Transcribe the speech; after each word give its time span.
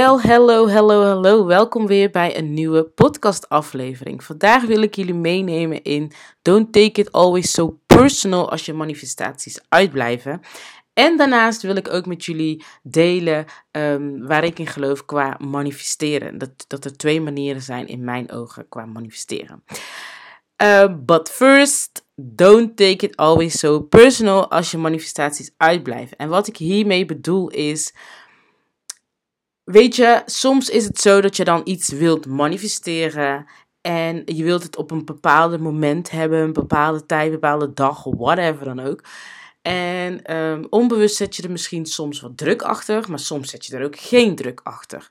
Wel, 0.00 0.20
hello, 0.20 0.68
hello, 0.68 1.02
hello. 1.02 1.46
Welkom 1.46 1.86
weer 1.86 2.10
bij 2.10 2.38
een 2.38 2.54
nieuwe 2.54 2.84
podcastaflevering. 2.84 4.24
Vandaag 4.24 4.64
wil 4.64 4.82
ik 4.82 4.94
jullie 4.94 5.14
meenemen 5.14 5.82
in 5.82 6.12
Don't 6.42 6.72
Take 6.72 7.00
It 7.00 7.12
Always 7.12 7.52
So 7.52 7.78
Personal 7.86 8.50
als 8.50 8.66
je 8.66 8.72
manifestaties 8.72 9.60
uitblijven. 9.68 10.40
En 10.92 11.16
daarnaast 11.16 11.62
wil 11.62 11.76
ik 11.76 11.92
ook 11.92 12.06
met 12.06 12.24
jullie 12.24 12.64
delen 12.82 13.44
um, 13.70 14.26
waar 14.26 14.44
ik 14.44 14.58
in 14.58 14.66
geloof 14.66 15.04
qua 15.04 15.36
manifesteren. 15.38 16.38
Dat, 16.38 16.64
dat 16.66 16.84
er 16.84 16.96
twee 16.96 17.20
manieren 17.20 17.62
zijn 17.62 17.86
in 17.86 18.04
mijn 18.04 18.32
ogen 18.32 18.68
qua 18.68 18.84
manifesteren. 18.84 19.64
Uh, 20.62 20.94
but 20.98 21.30
first, 21.30 22.04
don't 22.14 22.76
take 22.76 23.06
it 23.06 23.16
always 23.16 23.58
so 23.58 23.80
personal 23.80 24.50
als 24.50 24.70
je 24.70 24.78
manifestaties 24.78 25.50
uitblijven. 25.56 26.16
En 26.16 26.28
wat 26.28 26.46
ik 26.46 26.56
hiermee 26.56 27.04
bedoel 27.04 27.48
is 27.48 27.94
Weet 29.70 29.96
je, 29.96 30.22
soms 30.26 30.68
is 30.68 30.84
het 30.84 31.00
zo 31.00 31.20
dat 31.20 31.36
je 31.36 31.44
dan 31.44 31.60
iets 31.64 31.88
wilt 31.88 32.26
manifesteren. 32.26 33.46
En 33.80 34.22
je 34.24 34.44
wilt 34.44 34.62
het 34.62 34.76
op 34.76 34.90
een 34.90 35.04
bepaald 35.04 35.60
moment 35.60 36.10
hebben, 36.10 36.38
een 36.38 36.52
bepaalde 36.52 37.06
tijd, 37.06 37.26
een 37.26 37.32
bepaalde 37.32 37.72
dag, 37.72 38.04
whatever 38.04 38.64
dan 38.64 38.80
ook. 38.80 39.04
En 39.62 40.36
um, 40.36 40.66
onbewust 40.70 41.16
zet 41.16 41.36
je 41.36 41.42
er 41.42 41.50
misschien 41.50 41.86
soms 41.86 42.20
wat 42.20 42.36
druk 42.36 42.62
achter, 42.62 43.04
maar 43.08 43.18
soms 43.18 43.50
zet 43.50 43.66
je 43.66 43.76
er 43.76 43.84
ook 43.84 43.98
geen 43.98 44.36
druk 44.36 44.60
achter. 44.62 45.08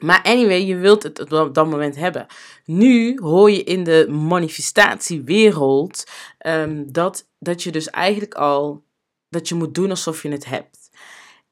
Maar 0.00 0.22
anyway, 0.22 0.64
je 0.64 0.76
wilt 0.76 1.02
het 1.02 1.32
op 1.32 1.54
dat 1.54 1.66
moment 1.66 1.96
hebben. 1.96 2.26
Nu 2.64 3.18
hoor 3.20 3.50
je 3.50 3.64
in 3.64 3.84
de 3.84 4.08
manifestatiewereld 4.10 6.04
um, 6.46 6.92
dat, 6.92 7.28
dat 7.38 7.62
je 7.62 7.72
dus 7.72 7.90
eigenlijk 7.90 8.34
al 8.34 8.84
dat 9.28 9.48
je 9.48 9.54
moet 9.54 9.74
doen 9.74 9.90
alsof 9.90 10.22
je 10.22 10.28
het 10.28 10.44
hebt. 10.44 10.83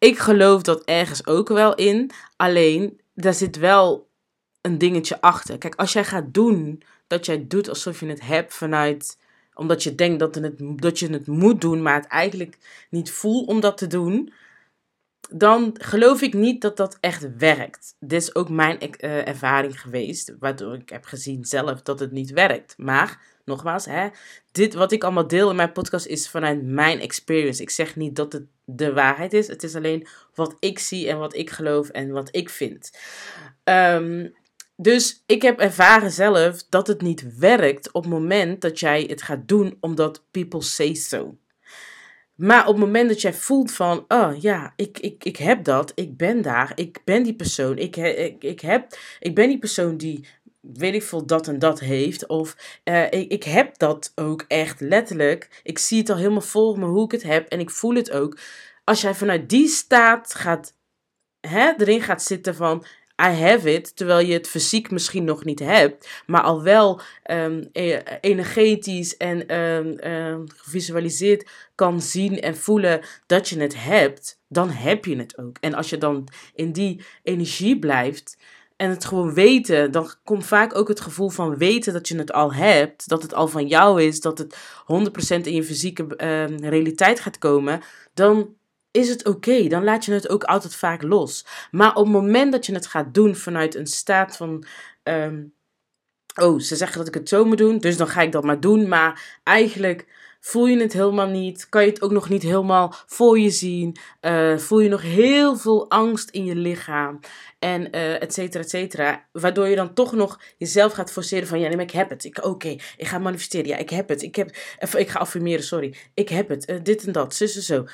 Ik 0.02 0.18
geloof 0.18 0.62
dat 0.62 0.84
ergens 0.84 1.26
ook 1.26 1.48
wel 1.48 1.74
in. 1.74 2.10
Alleen, 2.36 3.00
daar 3.14 3.34
zit 3.34 3.56
wel 3.56 4.10
een 4.60 4.78
dingetje 4.78 5.20
achter. 5.20 5.58
Kijk, 5.58 5.74
als 5.74 5.92
jij 5.92 6.04
gaat 6.04 6.34
doen 6.34 6.82
dat 7.06 7.26
jij 7.26 7.46
doet 7.46 7.68
alsof 7.68 8.00
je 8.00 8.06
het 8.06 8.20
hebt 8.20 8.54
vanuit 8.54 9.18
omdat 9.54 9.82
je 9.82 9.94
denkt 9.94 10.18
dat, 10.18 10.34
het, 10.34 10.54
dat 10.58 10.98
je 10.98 11.10
het 11.10 11.26
moet 11.26 11.60
doen, 11.60 11.82
maar 11.82 11.94
het 11.94 12.06
eigenlijk 12.06 12.58
niet 12.90 13.10
voelt 13.10 13.48
om 13.48 13.60
dat 13.60 13.78
te 13.78 13.86
doen, 13.86 14.32
dan 15.30 15.74
geloof 15.78 16.20
ik 16.20 16.34
niet 16.34 16.60
dat 16.60 16.76
dat 16.76 16.98
echt 17.00 17.36
werkt. 17.36 17.96
Dit 18.00 18.22
is 18.22 18.34
ook 18.34 18.48
mijn 18.48 18.78
uh, 18.80 19.28
ervaring 19.28 19.80
geweest, 19.80 20.34
waardoor 20.38 20.74
ik 20.74 20.88
heb 20.88 21.04
gezien 21.04 21.44
zelf 21.44 21.82
dat 21.82 22.00
het 22.00 22.12
niet 22.12 22.30
werkt. 22.30 22.74
Maar 22.78 23.20
nogmaals, 23.44 23.84
hè, 23.84 24.08
dit 24.52 24.74
wat 24.74 24.92
ik 24.92 25.04
allemaal 25.04 25.26
deel 25.26 25.50
in 25.50 25.56
mijn 25.56 25.72
podcast 25.72 26.06
is 26.06 26.28
vanuit 26.28 26.62
mijn 26.62 27.00
experience. 27.00 27.62
Ik 27.62 27.70
zeg 27.70 27.96
niet 27.96 28.16
dat 28.16 28.32
het 28.32 28.44
de 28.64 28.92
waarheid 28.92 29.32
is. 29.32 29.46
Het 29.46 29.62
is 29.62 29.74
alleen 29.74 30.06
wat 30.34 30.56
ik 30.58 30.78
zie 30.78 31.08
en 31.08 31.18
wat 31.18 31.36
ik 31.36 31.50
geloof 31.50 31.88
en 31.88 32.10
wat 32.10 32.28
ik 32.36 32.50
vind. 32.50 32.98
Ehm, 33.64 34.28
dus 34.76 35.22
ik 35.26 35.42
heb 35.42 35.58
ervaren 35.58 36.10
zelf 36.10 36.62
dat 36.68 36.86
het 36.86 37.02
niet 37.02 37.36
werkt 37.38 37.92
op 37.92 38.02
het 38.02 38.12
moment 38.12 38.60
dat 38.60 38.80
jij 38.80 39.04
het 39.08 39.22
gaat 39.22 39.48
doen 39.48 39.76
omdat 39.80 40.24
people 40.30 40.62
say 40.62 40.94
so. 40.94 41.36
Maar 42.34 42.66
op 42.66 42.74
het 42.74 42.84
moment 42.84 43.08
dat 43.08 43.20
jij 43.20 43.34
voelt 43.34 43.72
van, 43.72 44.04
oh 44.08 44.32
ja, 44.40 44.72
ik, 44.76 44.98
ik, 44.98 45.24
ik 45.24 45.36
heb 45.36 45.64
dat, 45.64 45.92
ik 45.94 46.16
ben 46.16 46.42
daar, 46.42 46.72
ik 46.74 47.00
ben 47.04 47.22
die 47.22 47.34
persoon, 47.34 47.78
ik, 47.78 47.96
ik, 47.96 48.44
ik, 48.44 48.60
heb, 48.60 48.98
ik 49.20 49.34
ben 49.34 49.48
die 49.48 49.58
persoon 49.58 49.96
die 49.96 50.26
weet 50.62 50.94
ik 50.94 51.02
veel, 51.02 51.26
dat 51.26 51.48
en 51.48 51.58
dat 51.58 51.80
heeft. 51.80 52.26
Of 52.26 52.56
uh, 52.84 53.04
ik, 53.04 53.30
ik 53.30 53.44
heb 53.44 53.78
dat 53.78 54.12
ook 54.14 54.44
echt 54.48 54.80
letterlijk. 54.80 55.60
Ik 55.62 55.78
zie 55.78 55.98
het 55.98 56.10
al 56.10 56.16
helemaal 56.16 56.40
voor 56.40 56.78
me 56.78 56.86
hoe 56.86 57.04
ik 57.04 57.12
het 57.12 57.22
heb 57.22 57.48
en 57.48 57.60
ik 57.60 57.70
voel 57.70 57.94
het 57.94 58.10
ook. 58.10 58.38
Als 58.84 59.00
jij 59.00 59.14
vanuit 59.14 59.48
die 59.48 59.68
staat 59.68 60.34
gaat, 60.34 60.76
hè, 61.40 61.72
erin 61.76 62.02
gaat 62.02 62.22
zitten 62.22 62.54
van 62.54 62.84
I 63.22 63.24
have 63.24 63.72
it, 63.72 63.96
terwijl 63.96 64.26
je 64.26 64.32
het 64.32 64.48
fysiek 64.48 64.90
misschien 64.90 65.24
nog 65.24 65.44
niet 65.44 65.58
hebt, 65.58 66.22
maar 66.26 66.42
al 66.42 66.62
wel 66.62 67.00
um, 67.30 67.68
energetisch 68.20 69.16
en 69.16 69.56
um, 69.56 70.44
gevisualiseerd 70.56 71.50
kan 71.74 72.00
zien 72.00 72.40
en 72.40 72.56
voelen 72.56 73.00
dat 73.26 73.48
je 73.48 73.60
het 73.60 73.84
hebt, 73.84 74.40
dan 74.48 74.70
heb 74.70 75.04
je 75.04 75.16
het 75.16 75.38
ook. 75.38 75.56
En 75.60 75.74
als 75.74 75.90
je 75.90 75.98
dan 75.98 76.28
in 76.54 76.72
die 76.72 77.04
energie 77.22 77.78
blijft, 77.78 78.36
en 78.76 78.90
het 78.90 79.04
gewoon 79.04 79.34
weten, 79.34 79.90
dan 79.90 80.10
komt 80.24 80.46
vaak 80.46 80.74
ook 80.76 80.88
het 80.88 81.00
gevoel 81.00 81.28
van 81.28 81.56
weten 81.56 81.92
dat 81.92 82.08
je 82.08 82.18
het 82.18 82.32
al 82.32 82.54
hebt, 82.54 83.08
dat 83.08 83.22
het 83.22 83.34
al 83.34 83.48
van 83.48 83.66
jou 83.66 84.02
is, 84.02 84.20
dat 84.20 84.38
het 84.38 84.56
100% 85.38 85.40
in 85.42 85.54
je 85.54 85.64
fysieke 85.64 86.06
uh, 86.16 86.58
realiteit 86.58 87.20
gaat 87.20 87.38
komen, 87.38 87.80
dan 88.14 88.54
is 88.92 89.08
het 89.08 89.26
oké. 89.26 89.68
Dan 89.68 89.84
laat 89.84 90.04
je 90.04 90.12
het 90.12 90.28
ook 90.28 90.44
altijd 90.44 90.74
vaak 90.74 91.02
los. 91.02 91.46
Maar 91.70 91.94
op 91.94 92.04
het 92.04 92.12
moment 92.12 92.52
dat 92.52 92.66
je 92.66 92.74
het 92.74 92.86
gaat 92.86 93.14
doen 93.14 93.36
vanuit 93.36 93.74
een 93.74 93.86
staat 93.86 94.36
van. 94.36 94.64
Um, 95.02 95.54
oh, 96.34 96.58
ze 96.60 96.76
zeggen 96.76 96.98
dat 96.98 97.08
ik 97.08 97.14
het 97.14 97.28
zo 97.28 97.44
moet 97.44 97.58
doen, 97.58 97.78
dus 97.78 97.96
dan 97.96 98.08
ga 98.08 98.20
ik 98.20 98.32
dat 98.32 98.44
maar 98.44 98.60
doen. 98.60 98.88
Maar 98.88 99.40
eigenlijk 99.42 100.06
Voel 100.44 100.66
je 100.66 100.80
het 100.80 100.92
helemaal 100.92 101.28
niet? 101.28 101.68
Kan 101.68 101.82
je 101.82 101.88
het 101.88 102.02
ook 102.02 102.10
nog 102.10 102.28
niet 102.28 102.42
helemaal 102.42 102.94
voor 103.06 103.38
je 103.38 103.50
zien? 103.50 103.96
Uh, 104.20 104.58
voel 104.58 104.80
je 104.80 104.88
nog 104.88 105.02
heel 105.02 105.56
veel 105.56 105.90
angst 105.90 106.30
in 106.30 106.44
je 106.44 106.56
lichaam? 106.56 107.20
En 107.58 107.96
uh, 107.96 108.22
et 108.22 108.32
cetera, 108.32 108.62
et 108.62 108.70
cetera. 108.70 109.28
Waardoor 109.32 109.66
je 109.66 109.76
dan 109.76 109.94
toch 109.94 110.12
nog 110.12 110.40
jezelf 110.56 110.92
gaat 110.92 111.12
forceren 111.12 111.48
van... 111.48 111.60
Ja, 111.60 111.66
nee, 111.66 111.76
maar 111.76 111.84
ik 111.84 111.90
heb 111.90 112.10
het. 112.10 112.26
Oké, 112.26 112.48
okay, 112.48 112.80
ik 112.96 113.06
ga 113.06 113.18
manifesteren. 113.18 113.66
Ja, 113.66 113.76
ik 113.76 113.90
heb 113.90 114.08
het. 114.08 114.22
Ik, 114.22 114.36
heb, 114.36 114.50
ik 114.96 115.08
ga 115.08 115.18
affirmeren, 115.18 115.64
sorry. 115.64 115.96
Ik 116.14 116.28
heb 116.28 116.48
het. 116.48 116.70
Uh, 116.70 116.78
dit 116.82 117.06
en 117.06 117.12
dat. 117.12 117.34
Zus 117.34 117.56
en 117.56 117.62
zo. 117.62 117.86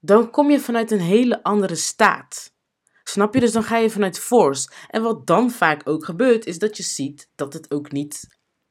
Dan 0.00 0.30
kom 0.30 0.50
je 0.50 0.60
vanuit 0.60 0.90
een 0.90 1.00
hele 1.00 1.42
andere 1.42 1.74
staat. 1.74 2.52
Snap 3.04 3.34
je? 3.34 3.40
Dus 3.40 3.52
dan 3.52 3.64
ga 3.64 3.76
je 3.76 3.90
vanuit 3.90 4.18
force. 4.18 4.68
En 4.88 5.02
wat 5.02 5.26
dan 5.26 5.50
vaak 5.50 5.88
ook 5.88 6.04
gebeurt, 6.04 6.46
is 6.46 6.58
dat 6.58 6.76
je 6.76 6.82
ziet 6.82 7.28
dat 7.34 7.52
het 7.52 7.70
ook 7.70 7.92
niet 7.92 8.26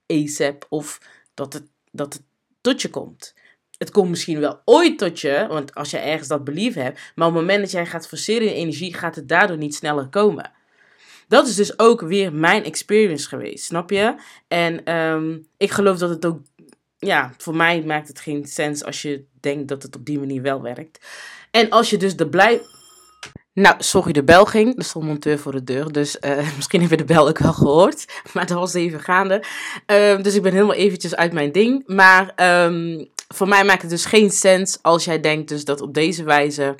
ASAP 0.07 0.65
of 0.69 0.99
dat 1.33 1.53
het, 1.53 1.67
dat 1.91 2.13
het 2.13 2.23
tot 2.63 2.81
je 2.81 2.89
komt. 2.89 3.33
Het 3.77 3.91
komt 3.91 4.09
misschien 4.09 4.39
wel 4.39 4.61
ooit 4.65 4.97
tot 4.97 5.19
je, 5.19 5.45
want 5.49 5.75
als 5.75 5.91
je 5.91 5.97
ergens 5.97 6.27
dat 6.27 6.43
belief 6.43 6.73
hebt, 6.73 6.99
maar 7.15 7.27
op 7.27 7.33
het 7.33 7.41
moment 7.41 7.61
dat 7.61 7.71
jij 7.71 7.85
gaat 7.85 8.07
forceren 8.07 8.47
in 8.47 8.53
energie, 8.53 8.93
gaat 8.93 9.15
het 9.15 9.27
daardoor 9.27 9.57
niet 9.57 9.75
sneller 9.75 10.07
komen. 10.07 10.51
Dat 11.27 11.47
is 11.47 11.55
dus 11.55 11.79
ook 11.79 12.01
weer 12.01 12.33
mijn 12.33 12.63
experience 12.63 13.27
geweest, 13.27 13.65
snap 13.65 13.89
je? 13.89 14.15
En 14.47 14.95
um, 14.95 15.47
ik 15.57 15.71
geloof 15.71 15.97
dat 15.97 16.09
het 16.09 16.25
ook, 16.25 16.41
ja, 16.97 17.33
voor 17.37 17.55
mij 17.55 17.83
maakt 17.83 18.07
het 18.07 18.19
geen 18.19 18.45
sens 18.45 18.83
als 18.83 19.01
je 19.01 19.25
denkt 19.39 19.67
dat 19.67 19.83
het 19.83 19.95
op 19.95 20.05
die 20.05 20.19
manier 20.19 20.41
wel 20.41 20.61
werkt. 20.61 21.05
En 21.51 21.69
als 21.69 21.89
je 21.89 21.97
dus 21.97 22.15
de 22.15 22.29
blij 22.29 22.61
nou, 23.53 23.75
sorry, 23.77 24.11
de 24.11 24.23
bel 24.23 24.45
ging. 24.45 24.77
Er 24.77 24.83
stond 24.83 25.05
monteur 25.05 25.39
voor 25.39 25.51
de 25.51 25.63
deur. 25.63 25.91
Dus 25.91 26.17
uh, 26.21 26.37
misschien 26.55 26.81
heb 26.81 26.89
je 26.89 26.97
de 26.97 27.03
bel 27.03 27.27
ook 27.27 27.37
wel 27.37 27.53
gehoord. 27.53 28.05
Maar 28.33 28.45
dat 28.45 28.57
was 28.57 28.73
even 28.73 28.99
gaande. 28.99 29.43
Uh, 29.87 30.21
dus 30.21 30.35
ik 30.35 30.41
ben 30.41 30.53
helemaal 30.53 30.75
eventjes 30.75 31.15
uit 31.15 31.33
mijn 31.33 31.51
ding. 31.51 31.83
Maar 31.87 32.33
um, 32.65 33.09
voor 33.27 33.47
mij 33.47 33.63
maakt 33.63 33.81
het 33.81 33.91
dus 33.91 34.05
geen 34.05 34.29
sens 34.29 34.79
als 34.81 35.05
jij 35.05 35.19
denkt 35.19 35.49
dus 35.49 35.65
dat 35.65 35.81
op 35.81 35.93
deze 35.93 36.23
wijze... 36.23 36.75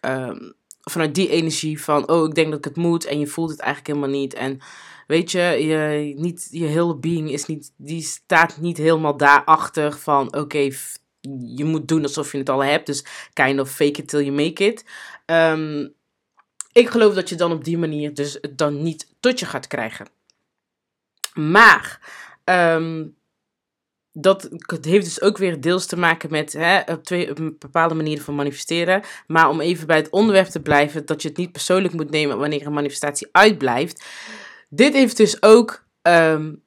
Um, 0.00 0.54
vanuit 0.90 1.14
die 1.14 1.28
energie 1.28 1.82
van, 1.82 2.08
oh, 2.08 2.28
ik 2.28 2.34
denk 2.34 2.48
dat 2.48 2.58
ik 2.58 2.64
het 2.64 2.76
moet. 2.76 3.04
En 3.04 3.18
je 3.18 3.26
voelt 3.26 3.50
het 3.50 3.60
eigenlijk 3.60 3.94
helemaal 3.94 4.20
niet. 4.20 4.34
En 4.34 4.58
weet 5.06 5.30
je, 5.30 5.40
je, 5.40 6.12
niet, 6.16 6.48
je 6.50 6.64
hele 6.64 6.96
being 6.96 7.30
is 7.30 7.46
niet, 7.46 7.72
die 7.76 8.02
staat 8.02 8.56
niet 8.60 8.76
helemaal 8.76 9.16
daarachter 9.16 9.92
van, 9.92 10.36
oké, 10.36 10.70
je 11.40 11.64
moet 11.64 11.88
doen 11.88 12.02
alsof 12.02 12.32
je 12.32 12.38
het 12.38 12.48
al 12.48 12.64
hebt. 12.64 12.86
Dus 12.86 13.04
kind 13.32 13.60
of 13.60 13.70
fake 13.70 14.00
it 14.00 14.08
till 14.08 14.22
you 14.22 14.32
make 14.32 14.64
it. 14.64 14.84
Um, 15.26 15.94
ik 16.76 16.88
geloof 16.88 17.14
dat 17.14 17.28
je 17.28 17.34
dan 17.34 17.52
op 17.52 17.64
die 17.64 17.78
manier 17.78 18.14
dus 18.14 18.38
het 18.40 18.58
dan 18.58 18.82
niet 18.82 19.14
tot 19.20 19.38
je 19.38 19.46
gaat 19.46 19.66
krijgen. 19.66 20.06
Maar 21.34 22.00
um, 22.44 23.16
dat 24.12 24.48
het 24.66 24.84
heeft 24.84 25.04
dus 25.04 25.20
ook 25.20 25.38
weer 25.38 25.60
deels 25.60 25.86
te 25.86 25.96
maken 25.96 26.30
met 26.30 26.52
hè, 26.52 26.80
op 26.80 27.04
twee 27.04 27.32
bepaalde 27.58 27.94
manieren 27.94 28.24
van 28.24 28.34
manifesteren. 28.34 29.02
Maar 29.26 29.48
om 29.48 29.60
even 29.60 29.86
bij 29.86 29.96
het 29.96 30.10
onderwerp 30.10 30.46
te 30.46 30.60
blijven, 30.60 31.06
dat 31.06 31.22
je 31.22 31.28
het 31.28 31.36
niet 31.36 31.52
persoonlijk 31.52 31.94
moet 31.94 32.10
nemen 32.10 32.38
wanneer 32.38 32.66
een 32.66 32.72
manifestatie 32.72 33.28
uitblijft. 33.32 34.04
Dit 34.68 34.92
heeft 34.92 35.16
dus 35.16 35.42
ook. 35.42 35.84
Um, 36.02 36.62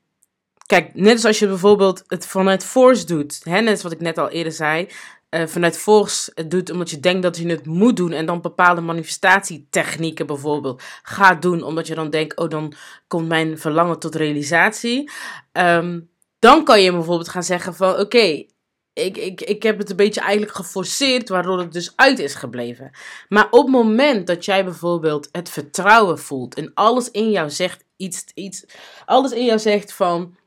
kijk, 0.66 0.96
net 0.96 1.26
als 1.26 1.40
je 1.40 1.48
bijvoorbeeld 1.48 2.04
het 2.08 2.26
vanuit 2.26 2.66
force 2.66 3.06
doet, 3.06 3.40
hè, 3.44 3.60
net 3.62 3.72
als 3.72 3.84
wat 3.84 3.92
ik 3.92 4.00
net 4.00 4.18
al 4.18 4.30
eerder 4.30 4.54
zei. 4.54 4.90
Uh, 5.30 5.48
vanuit 5.48 5.78
force 5.78 6.34
doet 6.48 6.72
omdat 6.72 6.90
je 6.90 7.00
denkt 7.00 7.24
dat 7.24 7.38
je 7.38 7.48
het 7.48 7.66
moet 7.66 7.96
doen 7.98 8.12
en 8.12 8.26
dan 8.26 8.42
bepaalde 8.42 8.82
manifestatietechnieken 8.82 10.26
bijvoorbeeld 10.26 10.84
gaat 11.02 11.42
doen 11.42 11.64
omdat 11.64 11.88
je 11.88 11.96
dan 11.96 12.10
denkt, 12.10 12.38
oh 12.38 12.50
dan 12.50 12.74
komt 13.08 13.28
mijn 13.28 13.60
verlangen 13.60 14.00
tot 14.00 14.16
realisatie. 14.16 15.12
Um, 15.52 16.10
dan 16.40 16.64
kan 16.64 16.82
je 16.82 16.92
bijvoorbeeld 16.92 17.30
gaan 17.30 17.44
zeggen 17.44 17.76
van 17.76 18.00
oké, 18.00 18.46
ik, 18.94 19.18
ik, 19.18 19.42
ik 19.42 19.64
heb 19.64 19.78
het 19.78 19.90
een 19.90 19.96
beetje 19.96 20.22
eigenlijk 20.22 20.56
geforceerd, 20.56 21.30
waardoor 21.30 21.60
het 21.60 21.74
dus 21.74 21.94
uit 21.96 22.20
is 22.20 22.34
gebleven. 22.34 22.92
Maar 23.30 23.48
op 23.50 23.64
het 23.64 23.72
moment 23.72 24.28
dat 24.28 24.46
jij 24.46 24.64
bijvoorbeeld 24.64 25.30
het 25.32 25.50
vertrouwen 25.50 26.20
voelt 26.20 26.56
en 26.56 26.72
alles 26.74 27.12
in 27.12 27.32
jou 27.32 27.50
zegt 27.50 27.84
iets, 27.98 28.26
iets 28.34 28.66
alles 29.06 29.32
in 29.32 29.46
jou 29.46 29.60
zegt 29.60 29.94
van 29.94 30.38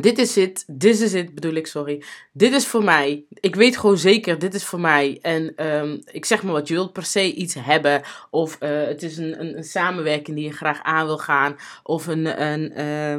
dit 0.00 0.18
is 0.18 0.34
het, 0.34 0.64
dit 0.66 1.00
is 1.00 1.12
het, 1.12 1.34
bedoel 1.34 1.52
ik, 1.52 1.66
sorry. 1.66 2.02
Dit 2.32 2.52
is 2.52 2.66
voor 2.66 2.84
mij. 2.84 3.24
Ik 3.28 3.54
weet 3.54 3.76
gewoon 3.76 3.98
zeker, 3.98 4.38
dit 4.38 4.54
is 4.54 4.64
voor 4.64 4.80
mij. 4.80 5.18
En 5.22 5.66
um, 5.66 6.02
ik 6.04 6.24
zeg 6.24 6.42
maar 6.42 6.52
wat, 6.52 6.68
je 6.68 6.74
wilt 6.74 6.92
per 6.92 7.04
se 7.04 7.32
iets 7.34 7.54
hebben. 7.54 8.02
Of 8.30 8.56
uh, 8.60 8.86
het 8.86 9.02
is 9.02 9.16
een, 9.16 9.40
een, 9.40 9.56
een, 9.56 9.64
samenwerking 9.64 10.36
die 10.36 10.46
je 10.46 10.52
graag 10.52 10.82
aan 10.82 11.06
wil 11.06 11.18
gaan. 11.18 11.56
Of 11.82 12.06
een, 12.06 12.42
een, 12.42 12.80
uh, 12.80 13.12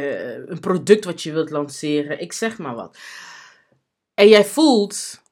uh, 0.00 0.46
een 0.46 0.60
product 0.60 1.04
wat 1.04 1.22
je 1.22 1.32
wilt 1.32 1.50
lanceren. 1.50 2.20
Ik 2.20 2.32
zeg 2.32 2.58
maar 2.58 2.74
wat. 2.74 2.98
En 4.14 4.28
jij 4.28 4.44
voelt 4.44 5.22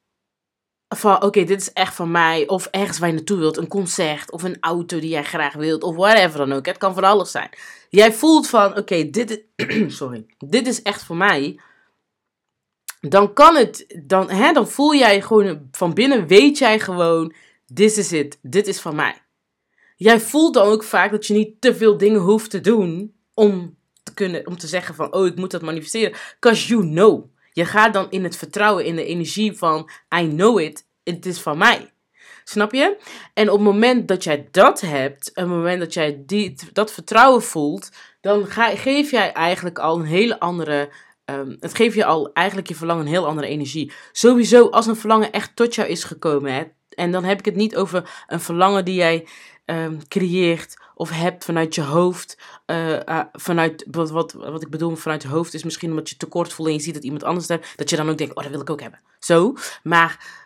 van 0.96 1.22
oké, 1.22 1.44
dit 1.44 1.60
is 1.60 1.72
echt 1.72 1.94
van 1.94 2.10
mij. 2.10 2.48
Of 2.48 2.66
ergens 2.66 2.98
waar 2.98 3.08
je 3.08 3.14
naartoe 3.14 3.38
wilt. 3.38 3.56
Een 3.56 3.68
concert 3.68 4.30
of 4.30 4.42
een 4.42 4.56
auto 4.60 4.98
die 4.98 5.10
jij 5.10 5.24
graag 5.24 5.54
wilt. 5.54 5.82
Of 5.82 5.96
whatever 5.96 6.38
dan 6.38 6.52
ook. 6.52 6.66
Het 6.66 6.78
kan 6.78 6.94
van 6.94 7.04
alles 7.04 7.30
zijn. 7.30 7.50
Jij 7.90 8.12
voelt 8.12 8.48
van 8.48 8.76
oké, 8.76 9.10
dit, 9.10 9.44
is, 9.56 9.96
sorry, 9.98 10.26
dit 10.38 10.66
is 10.66 10.82
echt 10.82 11.02
voor 11.02 11.16
mij. 11.16 11.60
Dan 13.00 13.32
kan 13.32 13.56
het, 13.56 14.00
dan, 14.02 14.30
hè, 14.30 14.52
dan 14.52 14.68
voel 14.68 14.94
jij 14.94 15.22
gewoon 15.22 15.68
van 15.72 15.94
binnen, 15.94 16.26
weet 16.26 16.58
jij 16.58 16.80
gewoon, 16.80 17.34
this 17.74 17.98
is 17.98 18.12
it, 18.12 18.38
dit 18.42 18.66
is 18.66 18.80
van 18.80 18.94
mij. 18.94 19.22
Jij 19.96 20.20
voelt 20.20 20.54
dan 20.54 20.66
ook 20.66 20.82
vaak 20.82 21.10
dat 21.10 21.26
je 21.26 21.34
niet 21.34 21.60
te 21.60 21.74
veel 21.74 21.96
dingen 21.96 22.20
hoeft 22.20 22.50
te 22.50 22.60
doen 22.60 23.14
om 23.34 23.76
te 24.02 24.14
kunnen, 24.14 24.46
om 24.46 24.58
te 24.58 24.66
zeggen 24.66 24.94
van, 24.94 25.14
oh, 25.14 25.26
ik 25.26 25.36
moet 25.36 25.50
dat 25.50 25.62
manifesteren. 25.62 26.18
Cause 26.38 26.68
you 26.68 26.82
know. 26.82 27.24
Je 27.52 27.64
gaat 27.64 27.92
dan 27.92 28.10
in 28.10 28.24
het 28.24 28.36
vertrouwen, 28.36 28.84
in 28.84 28.96
de 28.96 29.04
energie 29.04 29.52
van 29.52 29.90
I 30.18 30.28
know 30.28 30.60
it, 30.60 30.86
het 31.02 31.26
is 31.26 31.40
van 31.40 31.58
mij. 31.58 31.90
Snap 32.50 32.72
je? 32.72 32.96
En 33.34 33.50
op 33.50 33.54
het 33.54 33.66
moment 33.66 34.08
dat 34.08 34.24
jij 34.24 34.48
dat 34.50 34.80
hebt, 34.80 35.28
op 35.28 35.36
het 35.36 35.46
moment 35.46 35.80
dat 35.80 35.94
jij 35.94 36.22
die, 36.26 36.58
dat 36.72 36.92
vertrouwen 36.92 37.42
voelt, 37.42 37.90
dan 38.20 38.46
ga, 38.46 38.76
geef 38.76 39.10
jij 39.10 39.32
eigenlijk 39.32 39.78
al 39.78 39.98
een 39.98 40.06
hele 40.06 40.40
andere. 40.40 40.88
Um, 41.24 41.56
het 41.60 41.74
geeft 41.74 41.94
je 41.94 42.04
al 42.04 42.32
eigenlijk 42.32 42.68
je 42.68 42.74
verlangen 42.74 43.04
een 43.04 43.12
heel 43.12 43.26
andere 43.26 43.46
energie. 43.46 43.92
Sowieso, 44.12 44.68
als 44.68 44.86
een 44.86 44.96
verlangen 44.96 45.32
echt 45.32 45.56
tot 45.56 45.74
jou 45.74 45.88
is 45.88 46.04
gekomen. 46.04 46.52
Hè, 46.52 46.62
en 46.94 47.12
dan 47.12 47.24
heb 47.24 47.38
ik 47.38 47.44
het 47.44 47.56
niet 47.56 47.76
over 47.76 48.24
een 48.26 48.40
verlangen 48.40 48.84
die 48.84 48.94
jij 48.94 49.26
um, 49.66 50.08
creëert 50.08 50.76
of 50.94 51.10
hebt 51.10 51.44
vanuit 51.44 51.74
je 51.74 51.82
hoofd. 51.82 52.38
Uh, 52.66 52.90
uh, 52.90 53.20
vanuit, 53.32 53.86
wat, 53.90 54.10
wat, 54.10 54.32
wat 54.32 54.62
ik 54.62 54.70
bedoel 54.70 54.96
vanuit 54.96 55.22
je 55.22 55.28
hoofd 55.28 55.54
is 55.54 55.64
misschien 55.64 55.90
omdat 55.90 56.10
je 56.10 56.16
tekort 56.16 56.52
voelt 56.52 56.68
en 56.68 56.74
je 56.74 56.80
ziet 56.80 56.94
dat 56.94 57.04
iemand 57.04 57.24
anders 57.24 57.48
heeft. 57.48 57.72
Dat 57.76 57.90
je 57.90 57.96
dan 57.96 58.10
ook 58.10 58.18
denkt, 58.18 58.34
oh 58.34 58.42
dat 58.42 58.52
wil 58.52 58.60
ik 58.60 58.70
ook 58.70 58.80
hebben. 58.80 59.00
Zo. 59.18 59.54
Maar 59.82 60.38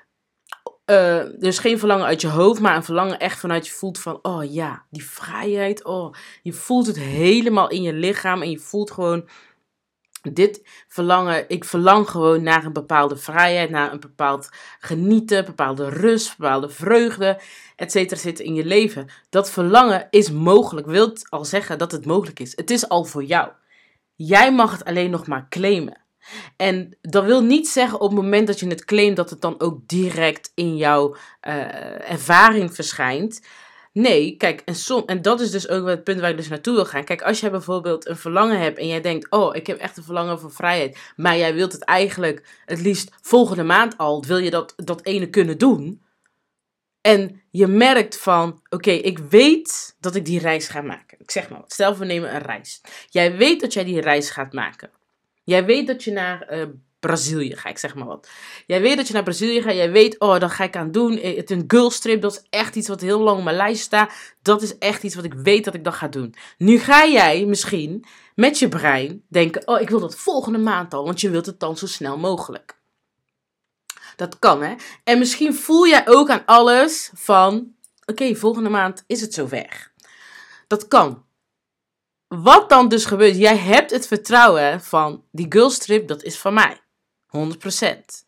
uh, 0.87 1.23
dus 1.39 1.59
geen 1.59 1.79
verlangen 1.79 2.07
uit 2.07 2.21
je 2.21 2.29
hoofd, 2.29 2.61
maar 2.61 2.77
een 2.77 2.85
verlangen 2.85 3.19
echt 3.19 3.39
vanuit 3.39 3.67
je 3.67 3.73
voelt 3.73 3.99
van, 3.99 4.19
oh 4.23 4.53
ja, 4.53 4.85
die 4.91 5.05
vrijheid. 5.05 5.85
Oh, 5.85 6.15
je 6.43 6.53
voelt 6.53 6.87
het 6.87 6.99
helemaal 6.99 7.71
in 7.71 7.83
je 7.83 7.93
lichaam 7.93 8.43
en 8.43 8.51
je 8.51 8.59
voelt 8.59 8.91
gewoon 8.91 9.29
dit 10.33 10.85
verlangen, 10.89 11.45
ik 11.49 11.65
verlang 11.65 12.11
gewoon 12.11 12.43
naar 12.43 12.65
een 12.65 12.73
bepaalde 12.73 13.17
vrijheid, 13.17 13.71
naar 13.71 13.93
een 13.93 14.01
bepaald 14.01 14.49
genieten, 14.79 15.45
bepaalde 15.45 15.89
rust, 15.89 16.37
bepaalde 16.37 16.69
vreugde, 16.69 17.41
et 17.77 17.93
cetera, 17.93 18.21
zit 18.21 18.41
in 18.41 18.55
je 18.55 18.65
leven. 18.65 19.09
Dat 19.31 19.51
verlangen 19.51 20.07
is 20.11 20.31
mogelijk, 20.31 20.87
wilt 20.87 21.31
al 21.31 21.45
zeggen 21.45 21.79
dat 21.79 21.93
het 21.93 22.07
mogelijk 22.07 22.41
is. 22.41 22.57
Het 22.57 22.71
is 22.71 22.89
al 22.89 23.05
voor 23.05 23.25
jou. 23.25 23.51
Jij 24.15 24.53
mag 24.53 24.73
het 24.73 24.85
alleen 24.85 25.11
nog 25.11 25.27
maar 25.27 25.47
claimen. 25.49 26.04
En 26.57 26.97
dat 27.01 27.25
wil 27.25 27.43
niet 27.43 27.69
zeggen 27.69 28.01
op 28.01 28.11
het 28.11 28.21
moment 28.21 28.47
dat 28.47 28.61
je 28.61 28.67
het 28.67 28.85
claimt 28.85 29.17
dat 29.17 29.31
het 29.31 29.41
dan 29.41 29.61
ook 29.61 29.89
direct 29.89 30.53
in 30.55 30.77
jouw 30.77 31.17
uh, 31.43 32.11
ervaring 32.11 32.75
verschijnt. 32.75 33.41
Nee, 33.93 34.37
kijk, 34.37 34.63
en, 34.65 34.75
som, 34.75 35.03
en 35.07 35.23
dat 35.23 35.41
is 35.41 35.51
dus 35.51 35.69
ook 35.69 35.87
het 35.87 36.05
punt 36.05 36.21
waar 36.21 36.31
ik 36.31 36.37
dus 36.37 36.49
naartoe 36.49 36.75
wil 36.75 36.85
gaan. 36.85 37.05
Kijk, 37.05 37.23
als 37.23 37.41
jij 37.41 37.51
bijvoorbeeld 37.51 38.09
een 38.09 38.17
verlangen 38.17 38.59
hebt 38.59 38.79
en 38.79 38.87
jij 38.87 39.01
denkt, 39.01 39.31
oh, 39.31 39.57
ik 39.57 39.67
heb 39.67 39.79
echt 39.79 39.97
een 39.97 40.05
verlangen 40.05 40.41
voor 40.41 40.53
vrijheid, 40.53 40.99
maar 41.17 41.37
jij 41.37 41.55
wilt 41.55 41.73
het 41.73 41.85
eigenlijk 41.85 42.63
het 42.65 42.81
liefst 42.81 43.11
volgende 43.21 43.63
maand 43.63 43.99
al, 43.99 44.25
wil 44.25 44.39
je 44.39 44.51
dat, 44.51 44.75
dat 44.77 45.05
ene 45.05 45.31
kunnen 45.31 45.59
doen. 45.59 46.03
En 47.01 47.43
je 47.51 47.67
merkt 47.67 48.19
van, 48.19 48.63
oké, 48.69 48.91
ik 48.91 49.19
weet 49.19 49.97
dat 50.01 50.15
ik 50.15 50.25
die 50.25 50.41
reis 50.41 50.69
ga 50.69 50.81
maken. 50.81 51.19
Ik 51.21 51.31
zeg 51.31 51.49
maar 51.49 51.63
stel 51.67 51.97
we 51.97 52.05
nemen 52.05 52.35
een 52.35 52.43
reis. 52.43 52.81
Jij 53.09 53.37
weet 53.37 53.61
dat 53.61 53.73
jij 53.73 53.85
die 53.85 54.01
reis 54.01 54.31
gaat 54.31 54.53
maken. 54.53 54.91
Jij 55.45 55.65
weet 55.65 55.87
dat 55.87 56.05
je 56.05 56.13
naar 56.13 56.53
uh, 56.53 56.65
Brazilië 57.01 57.57
gaat, 57.57 57.71
ik 57.71 57.79
zeg 57.79 57.95
maar 57.95 58.07
wat. 58.07 58.29
Jij 58.67 58.81
weet 58.81 58.97
dat 58.97 59.07
je 59.07 59.13
naar 59.13 59.23
Brazilië 59.23 59.63
gaat. 59.63 59.75
Jij 59.75 59.91
weet, 59.91 60.21
oh, 60.21 60.39
dat 60.39 60.51
ga 60.51 60.65
ik 60.65 60.77
aan 60.77 60.91
doen. 60.91 61.19
Eh, 61.19 61.37
het 61.37 61.51
een 61.51 61.65
girlstrip, 61.67 62.23
dat 62.23 62.33
is 62.33 62.47
echt 62.51 62.77
iets 62.77 62.89
wat 62.89 63.01
heel 63.01 63.21
lang 63.21 63.39
op 63.39 63.45
mijn 63.45 63.57
lijst 63.57 63.83
staat. 63.83 64.13
Dat 64.43 64.63
is 64.63 64.79
echt 64.79 65.03
iets 65.03 65.15
wat 65.15 65.25
ik 65.25 65.35
weet 65.35 65.65
dat 65.65 65.75
ik 65.75 65.85
dat 65.85 65.95
ga 65.95 66.09
doen. 66.09 66.35
Nu 66.59 66.79
ga 66.79 67.07
jij 67.07 67.45
misschien 67.45 68.05
met 68.35 68.59
je 68.59 68.69
brein 68.69 69.25
denken, 69.29 69.69
oh, 69.69 69.81
ik 69.81 69.91
wil 69.91 70.01
dat 70.01 70.17
volgende 70.17 70.59
maand 70.59 70.95
al. 70.95 71.05
Want 71.05 71.21
je 71.21 71.31
wilt 71.31 71.47
het 71.47 71.61
dan 71.61 71.77
zo 71.77 71.87
snel 71.87 72.19
mogelijk. 72.19 72.83
Dat 74.17 74.39
kan, 74.39 74.63
hè. 74.63 74.75
En 75.05 75.19
misschien 75.19 75.55
voel 75.55 75.87
jij 75.87 76.09
ook 76.09 76.31
aan 76.31 76.43
alles 76.45 77.11
van, 77.15 77.75
oké, 78.05 78.35
volgende 78.35 78.69
maand 78.69 79.05
is 79.07 79.21
het 79.21 79.35
zover. 79.35 79.93
Dat 80.67 80.89
kan. 80.89 81.24
Wat 82.43 82.69
dan 82.69 82.89
dus 82.89 83.05
gebeurt, 83.05 83.37
jij 83.37 83.57
hebt 83.57 83.91
het 83.91 84.07
vertrouwen 84.07 84.81
van 84.81 85.25
die 85.31 85.47
girlstrip, 85.49 86.09
dat 86.09 86.23
is 86.23 86.39
van 86.39 86.55
mij. 86.55 86.81
100%. 87.27 88.25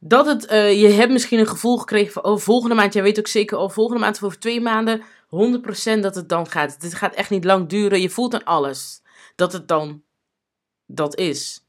Dat 0.00 0.26
het, 0.26 0.52
uh, 0.52 0.80
je 0.80 0.88
hebt 0.88 1.12
misschien 1.12 1.38
een 1.38 1.46
gevoel 1.46 1.78
gekregen 1.78 2.12
van, 2.12 2.24
oh, 2.24 2.38
volgende 2.38 2.74
maand, 2.74 2.92
jij 2.92 3.02
weet 3.02 3.18
ook 3.18 3.26
zeker, 3.26 3.58
oh, 3.58 3.70
volgende 3.70 4.00
maand 4.00 4.16
of 4.16 4.22
over 4.22 4.38
twee 4.38 4.60
maanden, 4.60 5.02
100% 5.26 6.00
dat 6.00 6.14
het 6.14 6.28
dan 6.28 6.50
gaat. 6.50 6.80
Dit 6.80 6.94
gaat 6.94 7.14
echt 7.14 7.30
niet 7.30 7.44
lang 7.44 7.68
duren, 7.68 8.00
je 8.00 8.10
voelt 8.10 8.34
aan 8.34 8.44
alles 8.44 9.02
dat 9.34 9.52
het 9.52 9.68
dan 9.68 10.02
dat 10.86 11.16
is. 11.16 11.62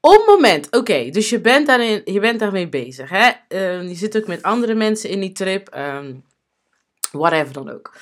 Op 0.00 0.24
moment, 0.26 0.76
oké, 0.76 1.10
dus 1.10 1.30
je 1.30 1.40
bent, 1.40 1.66
daarin, 1.66 2.02
je 2.04 2.20
bent 2.20 2.38
daarmee 2.38 2.68
bezig. 2.68 3.10
Hè? 3.10 3.30
Uh, 3.48 3.88
je 3.88 3.94
zit 3.94 4.16
ook 4.16 4.26
met 4.26 4.42
andere 4.42 4.74
mensen 4.74 5.10
in 5.10 5.20
die 5.20 5.32
trip, 5.32 5.74
um, 5.76 6.24
whatever 7.12 7.52
dan 7.52 7.70
ook. 7.70 7.94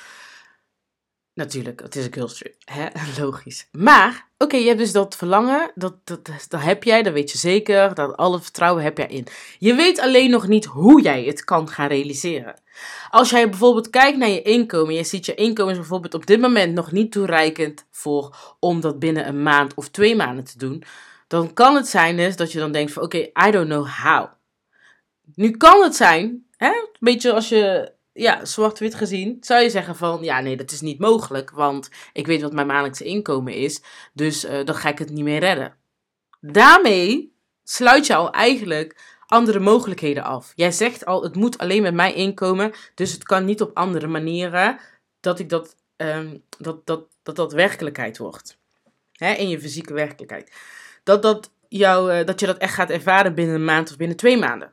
Natuurlijk, 1.35 1.81
het 1.81 1.97
is 1.97 2.05
een 2.05 2.13
girlstrip. 2.13 2.55
Hè? 2.65 2.87
Logisch. 3.21 3.69
Maar, 3.73 4.29
oké, 4.39 4.57
je 4.57 4.67
hebt 4.67 4.79
dus 4.79 4.93
dat 4.93 5.17
verlangen. 5.17 5.71
Dat, 5.75 5.95
dat, 6.05 6.25
dat 6.49 6.63
heb 6.63 6.85
jij, 6.85 7.03
dat 7.03 7.13
weet 7.13 7.31
je 7.31 7.39
zeker. 7.39 7.95
Dat 7.95 8.17
alle 8.17 8.41
vertrouwen 8.41 8.83
heb 8.83 8.99
jij 8.99 9.07
in. 9.07 9.27
Je 9.59 9.75
weet 9.75 10.01
alleen 10.01 10.31
nog 10.31 10.49
niet 10.49 10.65
hoe 10.65 11.03
jij 11.03 11.25
het 11.25 11.45
kan 11.45 11.69
gaan 11.69 11.89
realiseren. 11.89 12.55
Als 13.11 13.31
jij 13.31 13.49
bijvoorbeeld 13.49 13.91
kijkt 13.91 14.19
naar 14.19 14.29
je 14.29 14.43
inkomen. 14.43 14.95
Je 14.95 15.05
ziet 15.05 15.27
je 15.27 15.35
inkomen 15.35 15.73
is 15.73 15.79
bijvoorbeeld 15.79 16.15
op 16.15 16.27
dit 16.27 16.41
moment 16.41 16.75
nog 16.75 16.93
niet 16.93 17.13
toereikend 17.13 17.87
voor 17.91 18.37
om 18.59 18.81
dat 18.81 18.99
binnen 18.99 19.29
een 19.29 19.43
maand 19.43 19.75
of 19.75 19.89
twee 19.89 20.17
maanden 20.17 20.45
te 20.45 20.59
doen. 20.59 20.83
Dan 21.29 21.53
kan 21.53 21.75
het 21.75 21.89
zijn 21.89 22.17
dus 22.17 22.37
dat 22.37 22.53
je 22.53 22.59
dan 22.59 22.73
denkt 22.73 22.93
van 22.93 23.03
oké, 23.03 23.19
I 23.19 23.51
don't 23.51 23.69
know 23.69 23.87
how. 23.87 24.27
Nu 25.35 25.51
kan 25.51 25.83
het 25.83 25.97
zijn, 25.97 26.47
hè, 26.57 26.69
een 26.69 26.97
beetje 27.01 27.33
als 27.33 27.49
je 27.49 27.93
ja, 28.15 28.45
zwart-wit 28.45 28.95
gezien, 28.95 29.37
zou 29.41 29.63
je 29.63 29.71
zeggen 29.71 29.97
van, 29.97 30.23
ja, 30.23 30.41
nee, 30.41 30.57
dat 30.57 30.71
is 30.71 30.81
niet 30.81 30.99
mogelijk, 30.99 31.51
want 31.51 31.89
ik 32.13 32.27
weet 32.27 32.43
wat 32.43 32.53
mijn 32.53 32.67
maandelijkse 32.67 33.05
inkomen 33.05 33.55
is, 33.55 33.83
dus 34.13 34.45
uh, 34.45 34.65
dan 34.65 34.75
ga 34.75 34.89
ik 34.89 34.99
het 34.99 35.11
niet 35.11 35.25
meer 35.25 35.41
redden. 35.41 35.77
Daarmee 36.41 37.37
sluit 37.65 38.07
je 38.07 38.15
al 38.15 38.31
eigenlijk 38.31 39.17
andere 39.27 39.61
mogelijkheden 39.61 40.23
af. 40.23 40.53
Jij 40.55 40.73
zegt 40.73 41.05
al, 41.05 41.23
het 41.23 41.35
moet 41.35 41.59
alleen 41.59 41.83
met 41.83 41.95
mijn 41.95 42.15
inkomen, 42.15 42.73
dus 42.95 43.13
het 43.13 43.25
kan 43.25 43.45
niet 43.45 43.61
op 43.61 43.77
andere 43.77 44.07
manieren 44.07 44.79
dat 45.21 45.39
ik 45.39 45.49
dat, 45.49 45.77
um, 45.97 46.43
dat, 46.59 46.87
dat, 46.87 47.07
dat, 47.23 47.37
dat 47.37 47.53
werkelijkheid 47.53 48.19
wordt. 48.19 48.59
Hè, 49.13 49.33
in 49.33 49.49
je 49.49 49.61
fysieke 49.61 49.93
werkelijkheid. 49.93 50.53
Dat, 51.03 51.23
dat, 51.23 51.51
jou, 51.69 52.19
uh, 52.19 52.27
dat 52.27 52.41
je 52.41 52.47
dat 52.47 52.59
echt 52.59 52.75
gaat 52.75 52.91
ervaren 52.91 53.35
binnen 53.35 53.55
een 53.55 53.65
maand 53.65 53.91
of 53.91 53.97
binnen 53.97 54.17
twee 54.17 54.39
maanden. 54.39 54.73